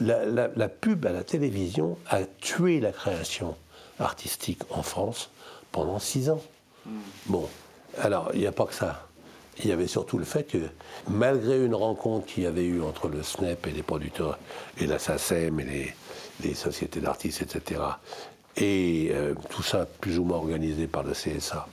[0.00, 3.56] la, la- la pub à la télévision a tué la création
[3.98, 5.30] artistique en France
[5.72, 6.42] pendant six ans.
[7.26, 7.48] Bon,
[7.98, 9.06] alors il n'y a pas que ça.
[9.62, 10.58] Il y avait surtout le fait que,
[11.08, 14.36] malgré une rencontre qu'il y avait eu entre le SNEP et les producteurs,
[14.78, 15.94] et la SACEM et les,
[16.42, 17.80] les sociétés d'artistes, etc.,
[18.56, 21.66] et euh, tout ça plus ou moins organisé par le CSA,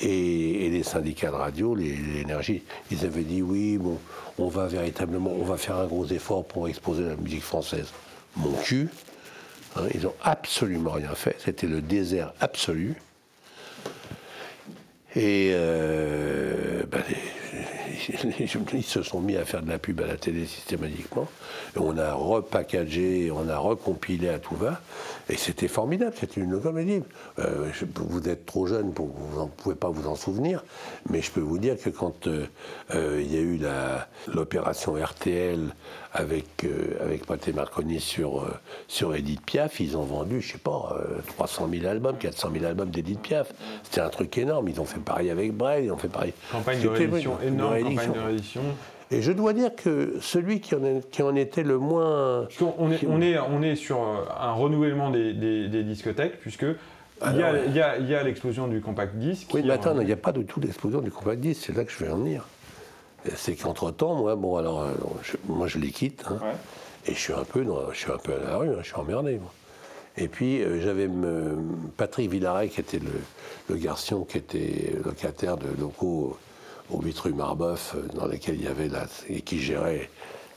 [0.00, 3.98] et, les syndicats de radio, l'énergie, ils avaient dit oui, bon,
[4.38, 7.92] on va véritablement, on va faire un gros effort pour exposer la musique française.
[8.36, 8.88] Mon cul,
[9.76, 12.96] hein, ils n'ont absolument rien fait, c'était le désert absolu.
[15.16, 17.02] Et euh, ben,
[18.24, 21.28] les- ils se sont mis à faire de la pub à la télé systématiquement.
[21.76, 24.80] On a repackagé, on a recompilé à tout va.
[25.28, 27.02] Et c'était formidable, c'était une comédie.
[27.38, 30.64] Euh, vous êtes trop jeune pour vous ne pouvez pas vous en souvenir,
[31.08, 32.46] mais je peux vous dire que quand euh,
[32.94, 33.60] euh, il y a eu
[34.32, 35.74] l'opération RTL
[36.14, 37.22] avec, euh, avec
[37.54, 38.48] Marconi sur, euh,
[38.86, 42.64] sur Edith Piaf, ils ont vendu, je sais pas, euh, 300 000 albums, 400 000
[42.64, 43.52] albums d'Edith Piaf.
[43.82, 44.68] C'était un truc énorme.
[44.68, 46.32] Ils ont fait pareil avec Brel, ils ont fait pareil.
[46.52, 48.62] Campagne de réédition énorme, campagne de réédition.
[49.10, 52.48] Et je dois dire que celui qui en, qui en était le moins.
[52.78, 56.62] On est, on est, on est sur euh, un renouvellement des, des- des discothèques, puisque
[56.62, 57.62] il y Alors, a, ouais.
[57.66, 59.50] il y a- il y a l'explosion du compact disque.
[59.52, 61.76] Oui, mais en- attends, il n'y a pas du tout d'explosion du compact disque, c'est
[61.76, 62.46] là que je vais en venir.
[63.36, 66.52] C'est qu'entre-temps, moi, bon, alors, euh, je- moi, je les quitte, hein, Ouais.
[67.06, 68.86] et je suis un peu, dans- je suis un peu à la rue, hein, je
[68.86, 69.52] suis emmerdé, moi.
[70.16, 71.08] Et puis, euh, j'avais
[71.96, 73.10] Patrick Villaret, qui était le,
[73.68, 76.36] le garçon qui était locataire de locaux
[76.90, 78.88] au 8 rue Marbeuf, euh, dans lesquels il y avait
[79.28, 80.08] et qui gérait,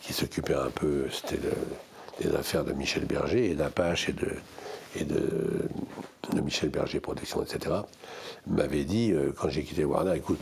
[0.02, 1.54] qui s'occupait un peu, c'était le-
[2.22, 4.14] des affaires de Michel Berger et d'Apache et
[5.04, 5.22] de,
[6.42, 7.76] Michel Berger Protection, etc.,
[8.48, 10.40] m'avait dit, euh, quand j'ai quitté Warner, écoute,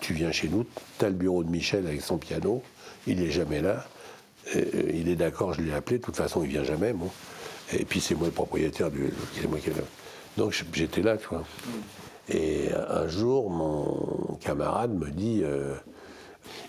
[0.00, 0.66] tu viens chez nous,
[0.98, 2.62] tu as le bureau de Michel avec son piano,
[3.06, 3.84] il n'est jamais là,
[4.56, 7.10] euh, il est d'accord, je l'ai appelé, de toute façon, il vient jamais, bon.
[7.72, 9.12] Et puis c'est moi le propriétaire du.
[9.48, 9.70] moi qui
[10.36, 11.44] Donc j'étais là, tu vois.
[12.30, 15.74] Et un jour, mon camarade me dit, euh,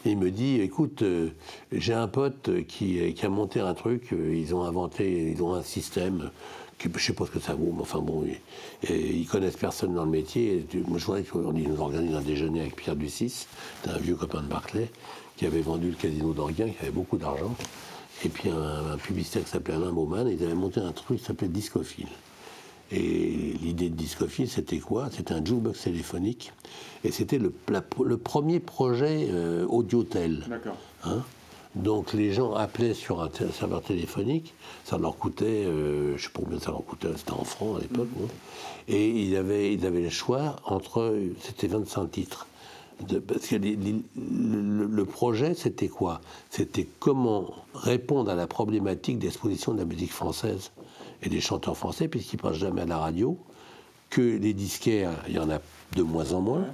[0.05, 1.29] il me dit, écoute, euh,
[1.71, 5.53] j'ai un pote qui, qui a monté un truc, euh, ils ont inventé, ils ont
[5.53, 6.31] un système,
[6.77, 8.41] que, je sais pas ce que ça vaut, mais enfin bon, et,
[8.91, 10.65] et ils connaissent personne dans le métier.
[10.87, 13.47] Moi, je voudrais qu'on nous organise un déjeuner avec Pierre Ducis,
[13.87, 14.89] un vieux copain de Barclay,
[15.35, 17.55] qui avait vendu le casino d'Orguin, qui avait beaucoup d'argent.
[18.25, 21.25] Et puis un, un publicitaire qui s'appelait Alain Baumann, ils avaient monté un truc qui
[21.25, 22.07] s'appelait Discophile.
[22.91, 25.09] Et l'idée de Discophile, c'était quoi?
[25.11, 26.51] C'était un jukebox téléphonique.
[27.03, 27.51] Et c'était le,
[28.17, 30.45] premier projet euh, audiotel.
[30.49, 30.77] D'accord.
[31.03, 31.23] hein?
[31.75, 36.41] Donc les gens appelaient sur un serveur téléphonique, ça leur coûtait, euh, je sais pas
[36.43, 38.27] combien ça leur coûtait, c'était en francs à l'époque, moi.
[38.87, 42.47] et ils avaient, ils avaient le choix entre, c'était 25 titres.
[43.07, 46.21] De- parce que les- les- le, le projet, c'était quoi?
[46.49, 50.71] C'était comment répondre à la problématique d'exposition de la musique française
[51.23, 53.37] et des chanteurs français, puisqu'ils ne passent jamais à la radio,
[54.09, 55.59] que les disquaires, il y en a
[55.95, 56.65] de moins en moins,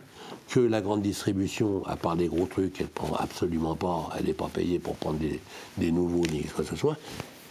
[0.50, 4.34] que la grande distribution, à part des gros trucs, elle prend absolument pas, elle n'est
[4.34, 5.40] pas payée pour prendre des,
[5.78, 6.98] des nouveaux ni quoi que ce soit,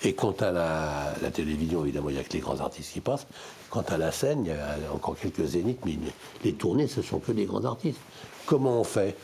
[0.04, 3.00] Et quant à la, la télévision, évidemment, il n'y a que les grands artistes qui
[3.00, 3.26] passent.
[3.70, 5.96] Quant à la scène, il y a encore quelques zéniths, mais
[6.44, 8.00] les tournées, ce sont que des grands artistes.
[8.46, 9.16] Comment on fait?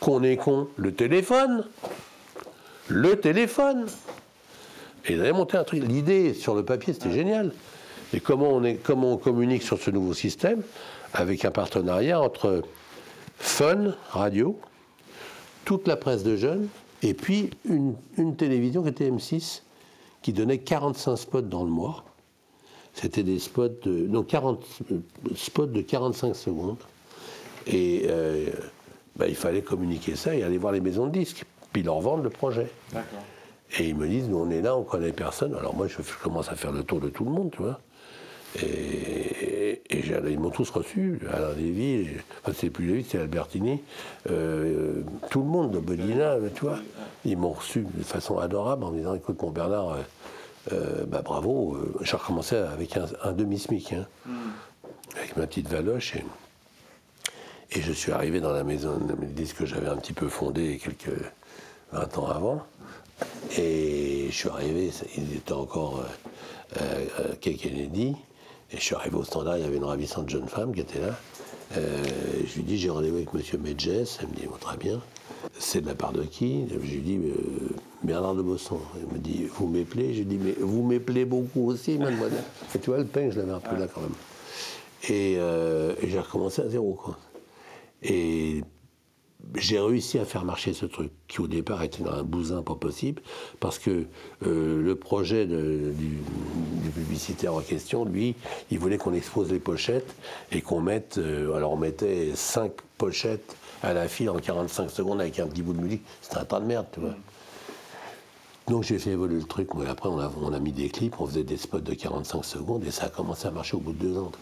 [0.00, 1.66] Qu'on est con Le téléphone
[2.88, 3.86] Le téléphone
[5.08, 5.82] Et ils avaient monté un truc.
[5.82, 7.52] L'idée sur le papier, c'était génial.
[8.12, 10.62] Et comment on, est, comment on communique sur ce nouveau système
[11.12, 12.62] Avec un partenariat entre
[13.38, 14.58] Fun, radio,
[15.64, 16.66] toute la presse de jeunes,
[17.02, 19.62] et puis une, une télévision qui était M6,
[20.22, 22.04] qui donnait 45 spots dans le mois.
[22.94, 24.98] C'était des spots de, non, 40 euh,
[25.36, 26.78] spots de 45 secondes.
[27.68, 28.48] Et euh,
[29.14, 32.24] bah, il fallait communiquer ça et aller voir les maisons de disques, puis leur vendre
[32.24, 32.68] le projet.
[32.92, 33.22] D'accord.
[33.76, 35.54] Et ils me disent, nous on est là, on connaît personne.
[35.54, 37.80] Alors moi, je, commence à faire le tour de tout le monde, tu vois.
[38.62, 42.08] Et, ils m'ont tous reçu, Alain Lévy,
[42.42, 43.82] enfin c'est plus Lévy, c'est Albertini,
[44.30, 46.78] euh, tout le monde de Bodina, tu vois.
[47.24, 50.02] Ils m'ont reçu de façon adorable en me disant, écoute mon Bernard, euh,
[50.72, 54.06] euh, bah, bravo, j'ai recommencé avec un, un demi-smic, hein,
[55.16, 56.16] avec ma petite valoche.
[56.16, 56.24] Et,
[57.72, 60.80] et je suis arrivé dans la maison de disques que j'avais un petit peu fondée
[60.82, 61.14] quelques
[61.92, 62.62] 20 ans avant.
[63.56, 68.14] Et je suis arrivé, il était encore euh, euh, euh, Kennedy.
[68.70, 71.00] Et je suis arrivé au standard, il y avait une ravissante jeune femme qui était
[71.00, 71.18] là.
[71.76, 72.04] Euh,
[72.46, 73.88] je lui dis, j'ai rendez-vous avec monsieur Medges.
[74.20, 75.00] Elle me dit, très bien.
[75.58, 76.66] C'est de la part de qui?
[76.68, 78.78] Je lui dis, euh, Bernard de Bosson.
[79.00, 82.44] Elle me dit, vous m'appelez Je lui dis, mais vous m'appelez beaucoup aussi, mademoiselle.
[82.74, 84.14] Et tu vois, le pain, je l'avais un peu là quand même.
[85.08, 87.16] Et, et j'ai recommencé à zéro, quoi.
[88.02, 88.62] Et
[89.54, 92.74] j'ai réussi à faire marcher ce truc, qui au départ était dans un bousin pas
[92.74, 93.22] possible,
[93.60, 94.06] parce que
[94.46, 96.18] euh, le projet du,
[96.94, 98.34] publicitaire en question, lui,
[98.70, 100.14] il voulait qu'on expose les pochettes
[100.50, 105.20] et qu'on mette, euh, alors on mettait cinq pochettes à la file en 45 secondes
[105.20, 107.14] avec un petit bout de musique, c'était un tas de merde, tu vois.
[108.66, 110.18] Donc j'ai fait évoluer le truc, et après on
[110.52, 113.46] a, mis des clips, on faisait des spots de 45 secondes et ça a commencé
[113.46, 114.32] à marcher au bout de deux ans.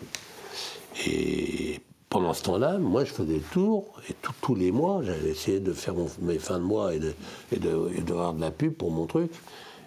[2.16, 5.60] Pendant ce temps-là, moi, je faisais le tour, et tout- tous les mois, j'avais essayé
[5.60, 7.12] de faire mon- mes fins de mois et de,
[7.52, 9.30] et, de, et de avoir de la pub pour mon truc.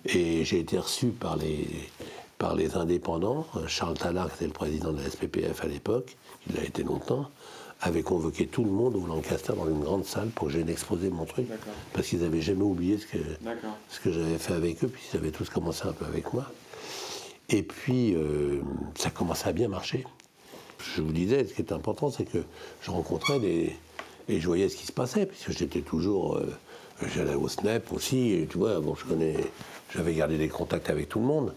[0.05, 1.65] Et j'ai été reçu par les,
[2.37, 3.47] par les indépendants.
[3.65, 6.17] Charles Tallard, qui était le président de la SPPF à l'époque,
[6.47, 7.25] il l'a été longtemps,
[7.81, 11.09] avait convoqué tout le monde au Lancaster dans une grande salle pour que j'aie exposé
[11.09, 11.47] mon truc.
[11.93, 13.75] Parce qu'ils n'avaient jamais oublié ce que, D'accord.
[13.89, 16.45] ce que j'avais fait avec eux, puis ils avaient tous commencé un peu avec moi.
[17.49, 18.61] Et puis, euh,
[18.93, 20.05] ça commençait à bien marcher.
[20.79, 22.39] Je vous disais, ce qui est important, c'est que
[22.81, 23.75] je rencontrais des.
[24.27, 26.37] Et je voyais ce qui se passait, puisque j'étais toujours.
[26.37, 26.45] euh,
[27.15, 29.35] J'allais au SNEP aussi, et tu vois, bon, je connais.
[29.95, 31.53] J'avais gardé des contacts avec tout le monde.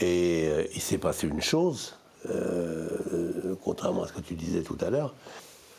[0.00, 1.94] Et euh, il s'est passé une chose,
[2.28, 5.14] euh, contrairement à ce que tu disais tout à l'heure,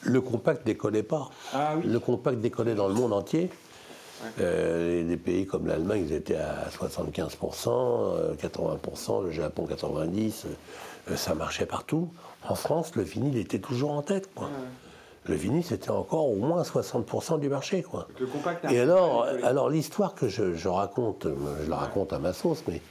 [0.01, 1.29] le compact décollait pas.
[1.53, 1.87] Ah oui.
[1.87, 3.49] Le compact décollait dans le monde entier.
[4.39, 10.45] Euh, les, les pays comme l'Allemagne, ils étaient à 75%, euh, 80%, le Japon 90%,
[11.09, 12.09] euh, ça marchait partout.
[12.47, 14.29] En France, le vinyle était toujours en tête.
[14.33, 14.49] Quoi.
[15.27, 17.83] Le vinyle, c'était encore au moins 60% du marché.
[17.83, 18.07] Quoi.
[18.19, 22.13] Le compact a Et alors, alors l'histoire que je, je raconte, euh, je la raconte
[22.13, 22.81] à ma sauce, mais,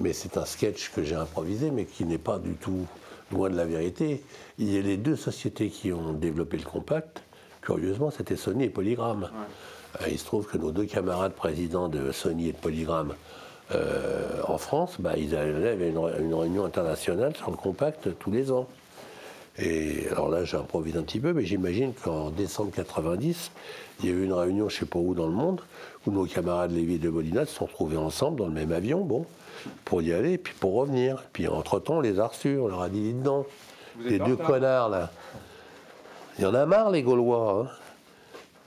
[0.00, 2.86] mais c'est un sketch que j'ai improvisé, mais qui n'est pas du tout
[3.30, 4.22] loin de la vérité.
[4.58, 7.22] Il y a les deux sociétés qui ont développé le compact.
[7.60, 9.24] Curieusement, c'était Sony et Polygram.
[9.24, 9.44] Euh,
[10.10, 13.14] Il se trouve que nos deux camarades présidents de Sony et de Polygram
[13.74, 18.50] euh, en France, bah, ils avaient une, une réunion internationale sur le compact tous les
[18.50, 18.66] ans.
[19.58, 23.50] Et alors là, j'improvise un petit peu, mais j'imagine qu'en décembre 90,
[24.00, 25.60] il y a eu une réunion, je ne sais pas où dans le monde,
[26.06, 29.04] où nos camarades Lévy et de Molina se sont retrouvés ensemble dans le même avion,
[29.04, 29.26] bon,
[29.84, 31.22] pour y aller, puis pour revenir.
[31.34, 33.46] Puis entre-temps, on les a reçus, on leur a dit, donc,
[34.00, 35.10] êtes les deux connards là,
[36.38, 37.66] il y en a marre, les Gaulois.
[37.66, 37.81] Hein.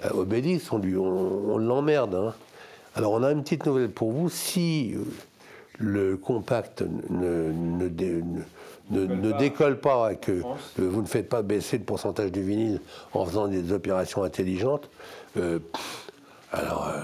[0.03, 2.15] À Obélix, on, lui- on- on l'emmerde.
[2.15, 2.33] hein.
[2.95, 4.29] Alors, on a une petite nouvelle pour vous.
[4.29, 4.99] Si euh,
[5.79, 8.23] le compact ne, ne, dé-
[8.91, 11.83] ne- ne- ne pas décolle pas et que euh, vous ne faites pas baisser le
[11.83, 12.79] pourcentage du vinyle
[13.13, 14.89] en faisant des opérations intelligentes,
[15.37, 15.59] euh,
[16.51, 17.01] alors euh,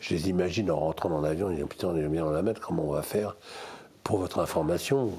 [0.00, 2.42] je les imagine en rentrant dans l'avion, ils disent putain, on est bien dans la
[2.42, 3.36] mettre, comment on va faire
[4.02, 5.12] Pour votre information,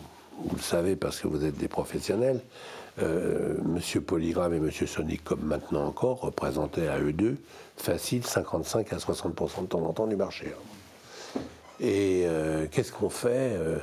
[0.44, 2.42] vous le savez parce que vous êtes des professionnels,
[3.00, 7.38] euh, Monsieur Polygram et Monsieur Sonic, comme maintenant encore, représentaient à eux deux
[7.78, 10.48] facile 55 à 60% de temps en temps du marché.
[10.48, 11.40] hein.
[11.80, 13.80] Et euh, qu'est-ce qu'on fait euh,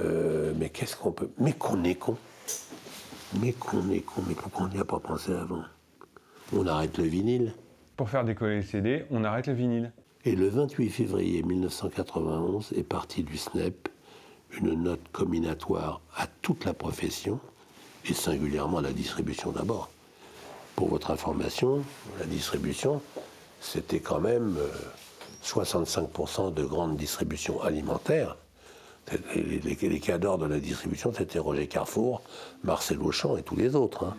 [0.00, 2.16] euh, Mais qu'est-ce qu'on peut Mais qu'on est con.
[3.40, 4.22] Mais qu'on est con.
[4.26, 5.62] Mais pourquoi on n'y a pas pensé avant?
[6.52, 7.54] On arrête le vinyle.
[7.96, 9.92] Pour faire décoller le CD, on arrête le vinyle.
[10.24, 13.88] Et le 28 février 1991 est parti du SNEP
[14.52, 17.38] une note combinatoire à toute la profession
[18.06, 19.90] et singulièrement à la distribution d'abord.
[20.76, 21.82] Pour votre information,
[22.18, 23.02] la distribution,
[23.60, 24.68] c'était quand même euh,
[25.44, 28.36] 65% de grande distribution alimentaire.
[29.34, 32.20] Les, les, les cadors de la distribution, c'était Roger Carrefour,
[32.62, 34.04] Marcel Auchan et tous les autres.
[34.04, 34.16] hein.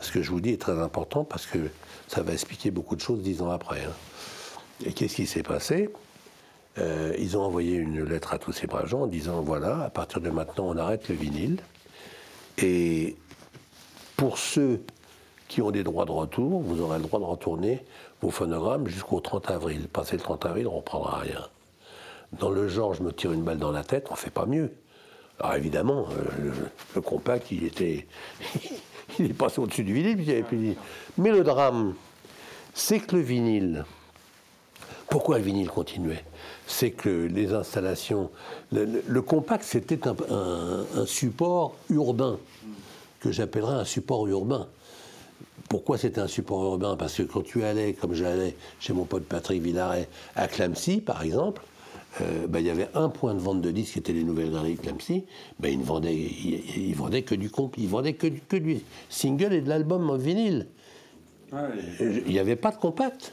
[0.00, 1.58] Ce que je vous dis est très important parce que
[2.08, 3.84] ça va expliquer beaucoup de choses dix ans après.
[3.84, 3.92] hein.
[4.86, 5.90] Et qu'est-ce qui s'est passé?
[6.78, 9.90] Euh, Ils ont envoyé une lettre à tous ces braves gens en disant voilà, à
[9.90, 11.60] partir de maintenant, on arrête le vinyle.
[12.58, 13.16] Et
[14.16, 14.82] pour ceux
[15.48, 17.82] qui ont des droits de retour, vous aurez le droit de retourner
[18.22, 19.88] vos phonogrammes jusqu'au 30 avril.
[19.88, 21.48] Passé le 30 avril, on ne reprendra rien.
[22.38, 24.46] Dans le genre, je me tire une balle dans la tête, on ne fait pas
[24.46, 24.72] mieux.
[25.40, 26.52] Alors évidemment, euh, le,
[26.94, 28.06] le compact, il était.
[29.18, 30.74] il est passé au-dessus du vinyle, puis il avait plus
[31.18, 31.94] Mais le drame,
[32.74, 33.84] c'est que le vinyle.
[35.10, 36.24] Pourquoi le vinyle continuait?
[36.66, 38.30] C'est que les installations.
[38.72, 42.38] Le, le- le compact, c'était un, un- un support urbain,
[43.20, 44.68] que j'appellerais un support urbain.
[45.68, 46.96] Pourquoi c'était un support urbain?
[46.96, 51.22] Parce que quand tu allais, comme j'allais chez mon pote Patrick Villaret, à Clamcy, par
[51.22, 51.62] exemple,
[52.20, 54.50] euh, ben, il y avait un point de vente de disques qui était les Nouvelles
[54.52, 55.24] Galeries de Clamcy.
[55.60, 58.56] Ben, ils ne vendaient, ils, ils vendaient que du comp, ils vendaient que, du- que
[58.56, 60.66] du single et de l'album en vinyle.
[62.00, 63.32] Il n'y avait pas de compact.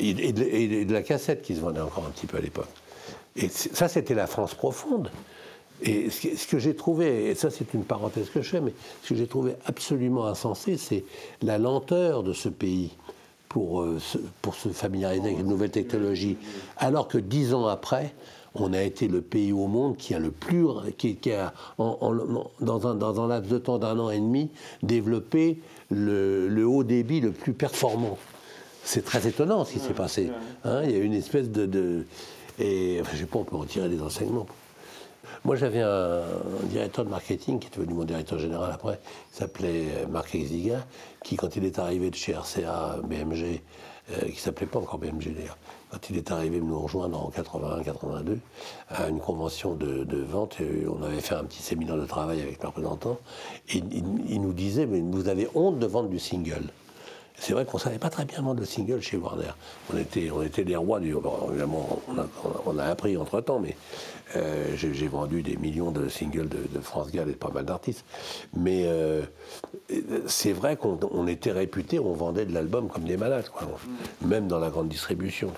[0.00, 2.68] Et, de, la cassette qui se vendait encore un petit peu à l'époque.
[3.36, 5.10] Et ça, c'était la France profonde.
[5.82, 9.10] Et ce que, j'ai trouvé, et ça c'est une parenthèse que je fais, mais ce
[9.10, 11.04] que j'ai trouvé absolument insensé, c'est
[11.40, 12.90] la lenteur de ce pays
[13.48, 16.36] pour, euh, se, familiariser avec les nouvelles technologies.
[16.76, 18.14] Alors que dix ans après,
[18.54, 20.66] on a été le pays au monde qui a le plus,
[20.98, 24.50] qui, a, dans, un, laps de temps d'un an et demi,
[24.82, 28.18] développé le haut débit le plus performant.
[28.84, 30.30] C'est très étonnant ce qui s'est passé.
[30.64, 32.06] Hein, il y a une espèce de.
[32.58, 34.46] et enfin, je sais pas, on peut en tirer des enseignements.
[35.44, 36.22] Moi, j'avais un,
[36.64, 39.00] directeur de marketing qui est devenu mon directeur général après,
[39.32, 40.84] qui s'appelait euh, Marc Exiga,
[41.24, 43.62] qui, quand il est arrivé de chez RCA BMG,
[44.10, 45.56] euh, qui s'appelait pas encore BMG d'ailleurs,
[45.90, 48.38] quand il est arrivé nous rejoindre en 81-82
[48.90, 50.58] à une convention de, vente,
[50.88, 53.18] on avait fait un petit séminaire de travail avec le représentant,
[53.68, 56.64] et il, il nous disait, mais vous avez honte de vendre du single.
[57.40, 59.52] C'est vrai qu'on ne savait pas très bien vendre le single chez Warner.
[59.92, 61.16] On était, on était les rois du.
[61.48, 62.02] évidemment,
[62.66, 63.76] on a, appris entre temps, mais
[64.36, 68.04] euh, j'ai vendu des millions de singles de, France Gall et de pas mal d'artistes.
[68.54, 69.22] Mais euh,
[70.26, 73.46] c'est vrai qu'on on était réputé, on vendait de l'album comme des malades,
[74.20, 75.50] même dans la grande distribution.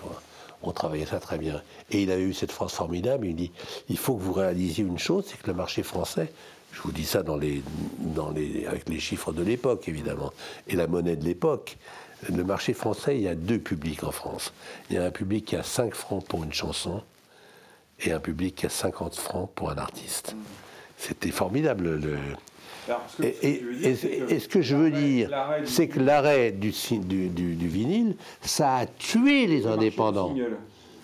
[0.62, 1.60] On travaillait ça très bien.
[1.90, 3.50] Et il avait eu cette phrase formidable il dit
[3.88, 6.32] il faut que vous réalisiez une chose, c'est que le marché français
[6.72, 7.62] je vous dis ça dans les,
[8.00, 10.32] dans les, avec les chiffres de l'époque, évidemment,
[10.68, 11.76] et la monnaie de l'époque.
[12.32, 14.52] Le marché français, il y a deux publics en France.
[14.90, 17.02] Il y a un public qui a 5 francs pour une chanson
[18.00, 20.36] et un public qui a 50 francs pour un artiste.
[20.96, 21.96] C'était formidable.
[22.00, 22.16] Le...
[23.22, 25.28] Et, et- et- et ce que je veux dire,
[25.66, 30.34] c'est que l'arrêt du, si- du, du- du vinyle, ça a tué les indépendants.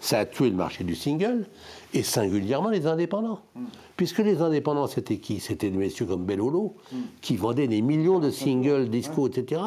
[0.00, 1.46] Ça a tué le marché du single
[1.94, 3.40] et singulièrement les indépendants.
[3.96, 5.40] Puisque les indépendants, c'était qui?
[5.40, 6.74] C'était des messieurs comme Bellolo,
[7.20, 9.60] qui vendaient des millions de singles, disco, etc.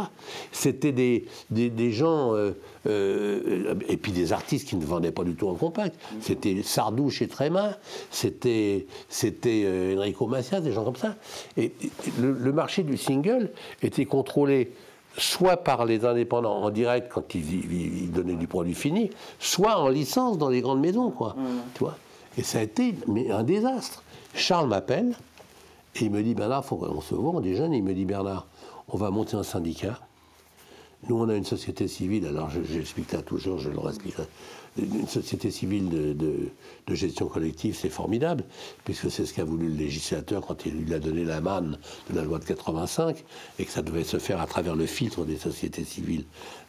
[0.53, 2.51] C'était des, des, des gens, euh,
[2.88, 5.99] euh, et puis des artistes qui ne vendaient pas du tout en compact.
[6.22, 7.78] C'était Sardouche et Tréma,
[8.09, 11.15] c'était c'était, euh, Enrico Macias, des gens comme ça.
[11.57, 11.74] Et, et
[12.19, 13.49] le, le marché du single
[13.82, 14.72] était contrôlé
[15.17, 19.09] soit par les indépendants en direct quand ils, ils- ils donnaient du produit fini,
[19.39, 21.36] soit en licence dans les grandes maisons, quoi.
[21.74, 21.97] Tu vois?
[22.38, 22.95] Et ça a été
[23.29, 24.03] un désastre.
[24.36, 25.15] Charles m'appelle
[25.95, 27.73] et il me dit Bernard, qu'on se voit, on est jeunes.
[27.73, 28.47] Il me dit Bernard,
[28.88, 29.99] on va monter un syndicat.
[31.09, 34.23] Nous, on a une société civile, alors je- j'explique ça toujours, je le réexpliquerai.
[34.77, 36.49] Une société civile de, de-
[36.88, 38.43] de gestion collective, c'est formidable,
[38.86, 41.77] puisque c'est ce qu'a voulu le législateur quand il lui a donné la manne
[42.11, 43.25] de la loi de 85,
[43.59, 46.23] et que ça devait se faire à travers le filtre des sociétés civiles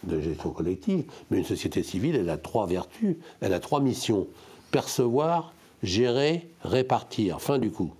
[0.04, 1.04] de gestion collective.
[1.30, 4.26] Mais une société civile, elle a trois vertus, elle a trois missions
[4.72, 5.52] percevoir,
[5.84, 7.40] gérer, répartir.
[7.40, 7.92] Fin du coup.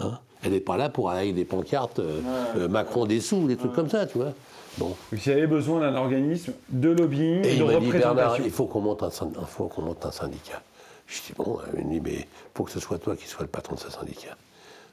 [0.00, 0.18] Hein?
[0.42, 2.20] Elle n'est pas là pour aller avec des pancartes euh,
[2.56, 4.32] euh, Macron des sous, des trucs comme ça, tu vois.
[4.78, 4.96] Bon.
[5.12, 8.44] Vous avez besoin d'un organisme de lobbying, Et de il m'a dit, Bernard, représentation.
[8.44, 10.62] il faut qu'on monte, un monte syndicat.
[11.06, 13.42] Je dis, bon, il me dit, mais il faut que ce soit toi qui sois
[13.42, 14.36] le patron de ce syndicat.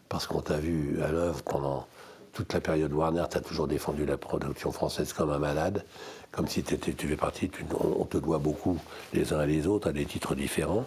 [0.09, 1.85] Parce qu'on t'a vu à l'œuvre pendant
[2.33, 5.83] toute la période Warner, tu as toujours défendu la production française comme un malade,
[6.31, 7.49] comme si tu fais partie,
[7.79, 8.77] on, te doit beaucoup
[9.13, 10.85] les uns et les autres à des titres différents.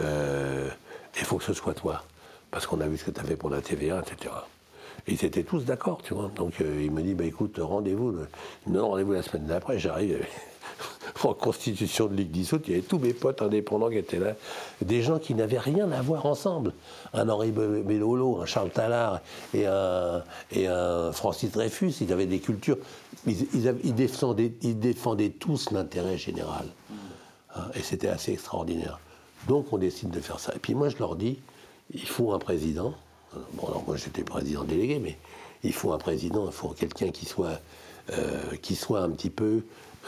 [0.00, 0.68] Euh,
[1.18, 2.02] Il faut que ce soit toi.
[2.50, 4.34] Parce qu'on a vu ce que tu as fait pour la TVA, etc.
[5.06, 6.30] Et ils étaient tous d'accord, tu vois.
[6.36, 8.14] Donc euh, il me dit, bah écoute, rendez-vous.
[8.66, 10.18] donne rendez-vous la semaine d'après, j'arrive.
[11.24, 14.32] En constitution de Ligue dissoute, il y avait tous mes potes indépendants qui étaient là.
[14.80, 16.72] Des gens qui n'avaient rien à voir ensemble.
[17.12, 19.20] Un Henri Be- Bellolo, un Charles Tallard
[19.54, 22.78] et un, et un Francis Dreyfus, ils avaient des cultures.
[23.26, 26.66] Ils, défendaient tous l'intérêt général.
[27.54, 28.98] Hein, et c'était assez extraordinaire.
[29.48, 30.54] Donc on décide de faire ça.
[30.54, 31.38] Et puis moi je leur dis,
[31.92, 32.94] il faut un président.
[33.54, 35.16] Bon alors moi j'étais président délégué, mais
[35.62, 37.60] il faut un président, il faut quelqu'un qui soit,
[38.10, 39.62] euh, qui soit un petit peu,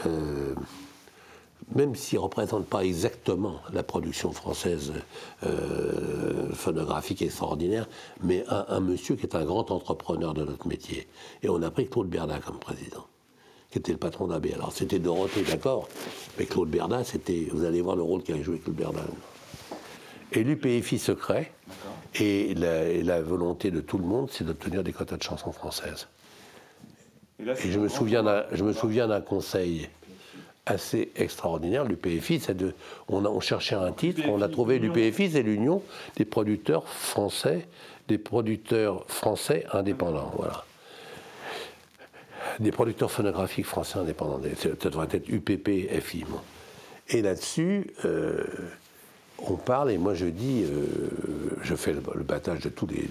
[0.05, 0.53] euh,
[1.73, 4.93] même s'il ne représente pas exactement la production française
[5.43, 7.87] euh, phonographique extraordinaire,
[8.21, 11.07] mais un, un monsieur qui est un grand entrepreneur de notre métier.
[11.41, 13.05] Et on a pris Claude Berda comme président
[13.75, 14.47] qui était le patron d'AB.
[14.53, 15.89] Alors c'était Dorothée, d'accord,
[16.37, 19.01] mais Claude Berda, c'était, vous allez voir le rôle qu'a joué Claude Berda.
[20.31, 21.51] Et l'UPFI secret,
[22.15, 25.51] et la, et la volonté de tout le monde, c'est d'obtenir des quotas de chansons
[25.51, 26.07] françaises.
[27.39, 29.89] Et je me souviens d'un, je me souviens d'un conseil
[30.65, 31.85] assez extraordinaire.
[31.85, 32.73] L'UPFI, c'est de,
[33.07, 35.81] on, a, on cherchait un titre, on a trouvé l'UPFI, c'est l'Union
[36.15, 37.67] des producteurs français,
[38.07, 40.31] des producteurs français indépendants.
[40.37, 40.65] Voilà
[42.59, 44.39] des producteurs phonographiques français indépendants.
[44.57, 46.25] Ça devrait être UPP, FI.
[47.09, 48.43] Et là-dessus, euh,
[49.39, 50.85] on parle, et moi je dis, euh,
[51.61, 53.07] je fais le, le, battage de tous les.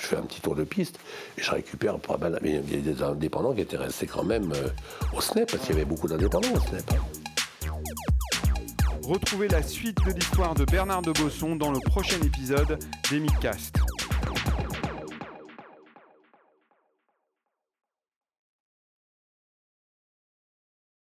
[0.00, 0.98] Je fais un petit tour de piste,
[1.36, 2.38] et je récupère pas mal.
[2.42, 4.68] Il y a des indépendants qui étaient restés quand même euh,
[5.16, 6.90] au SNEP, parce qu'il y avait beaucoup d'indépendants au SNEP.
[9.02, 12.78] Retrouvez la suite de l'histoire de Bernard de Bosson dans le prochain épisode
[13.10, 13.76] des Midcast.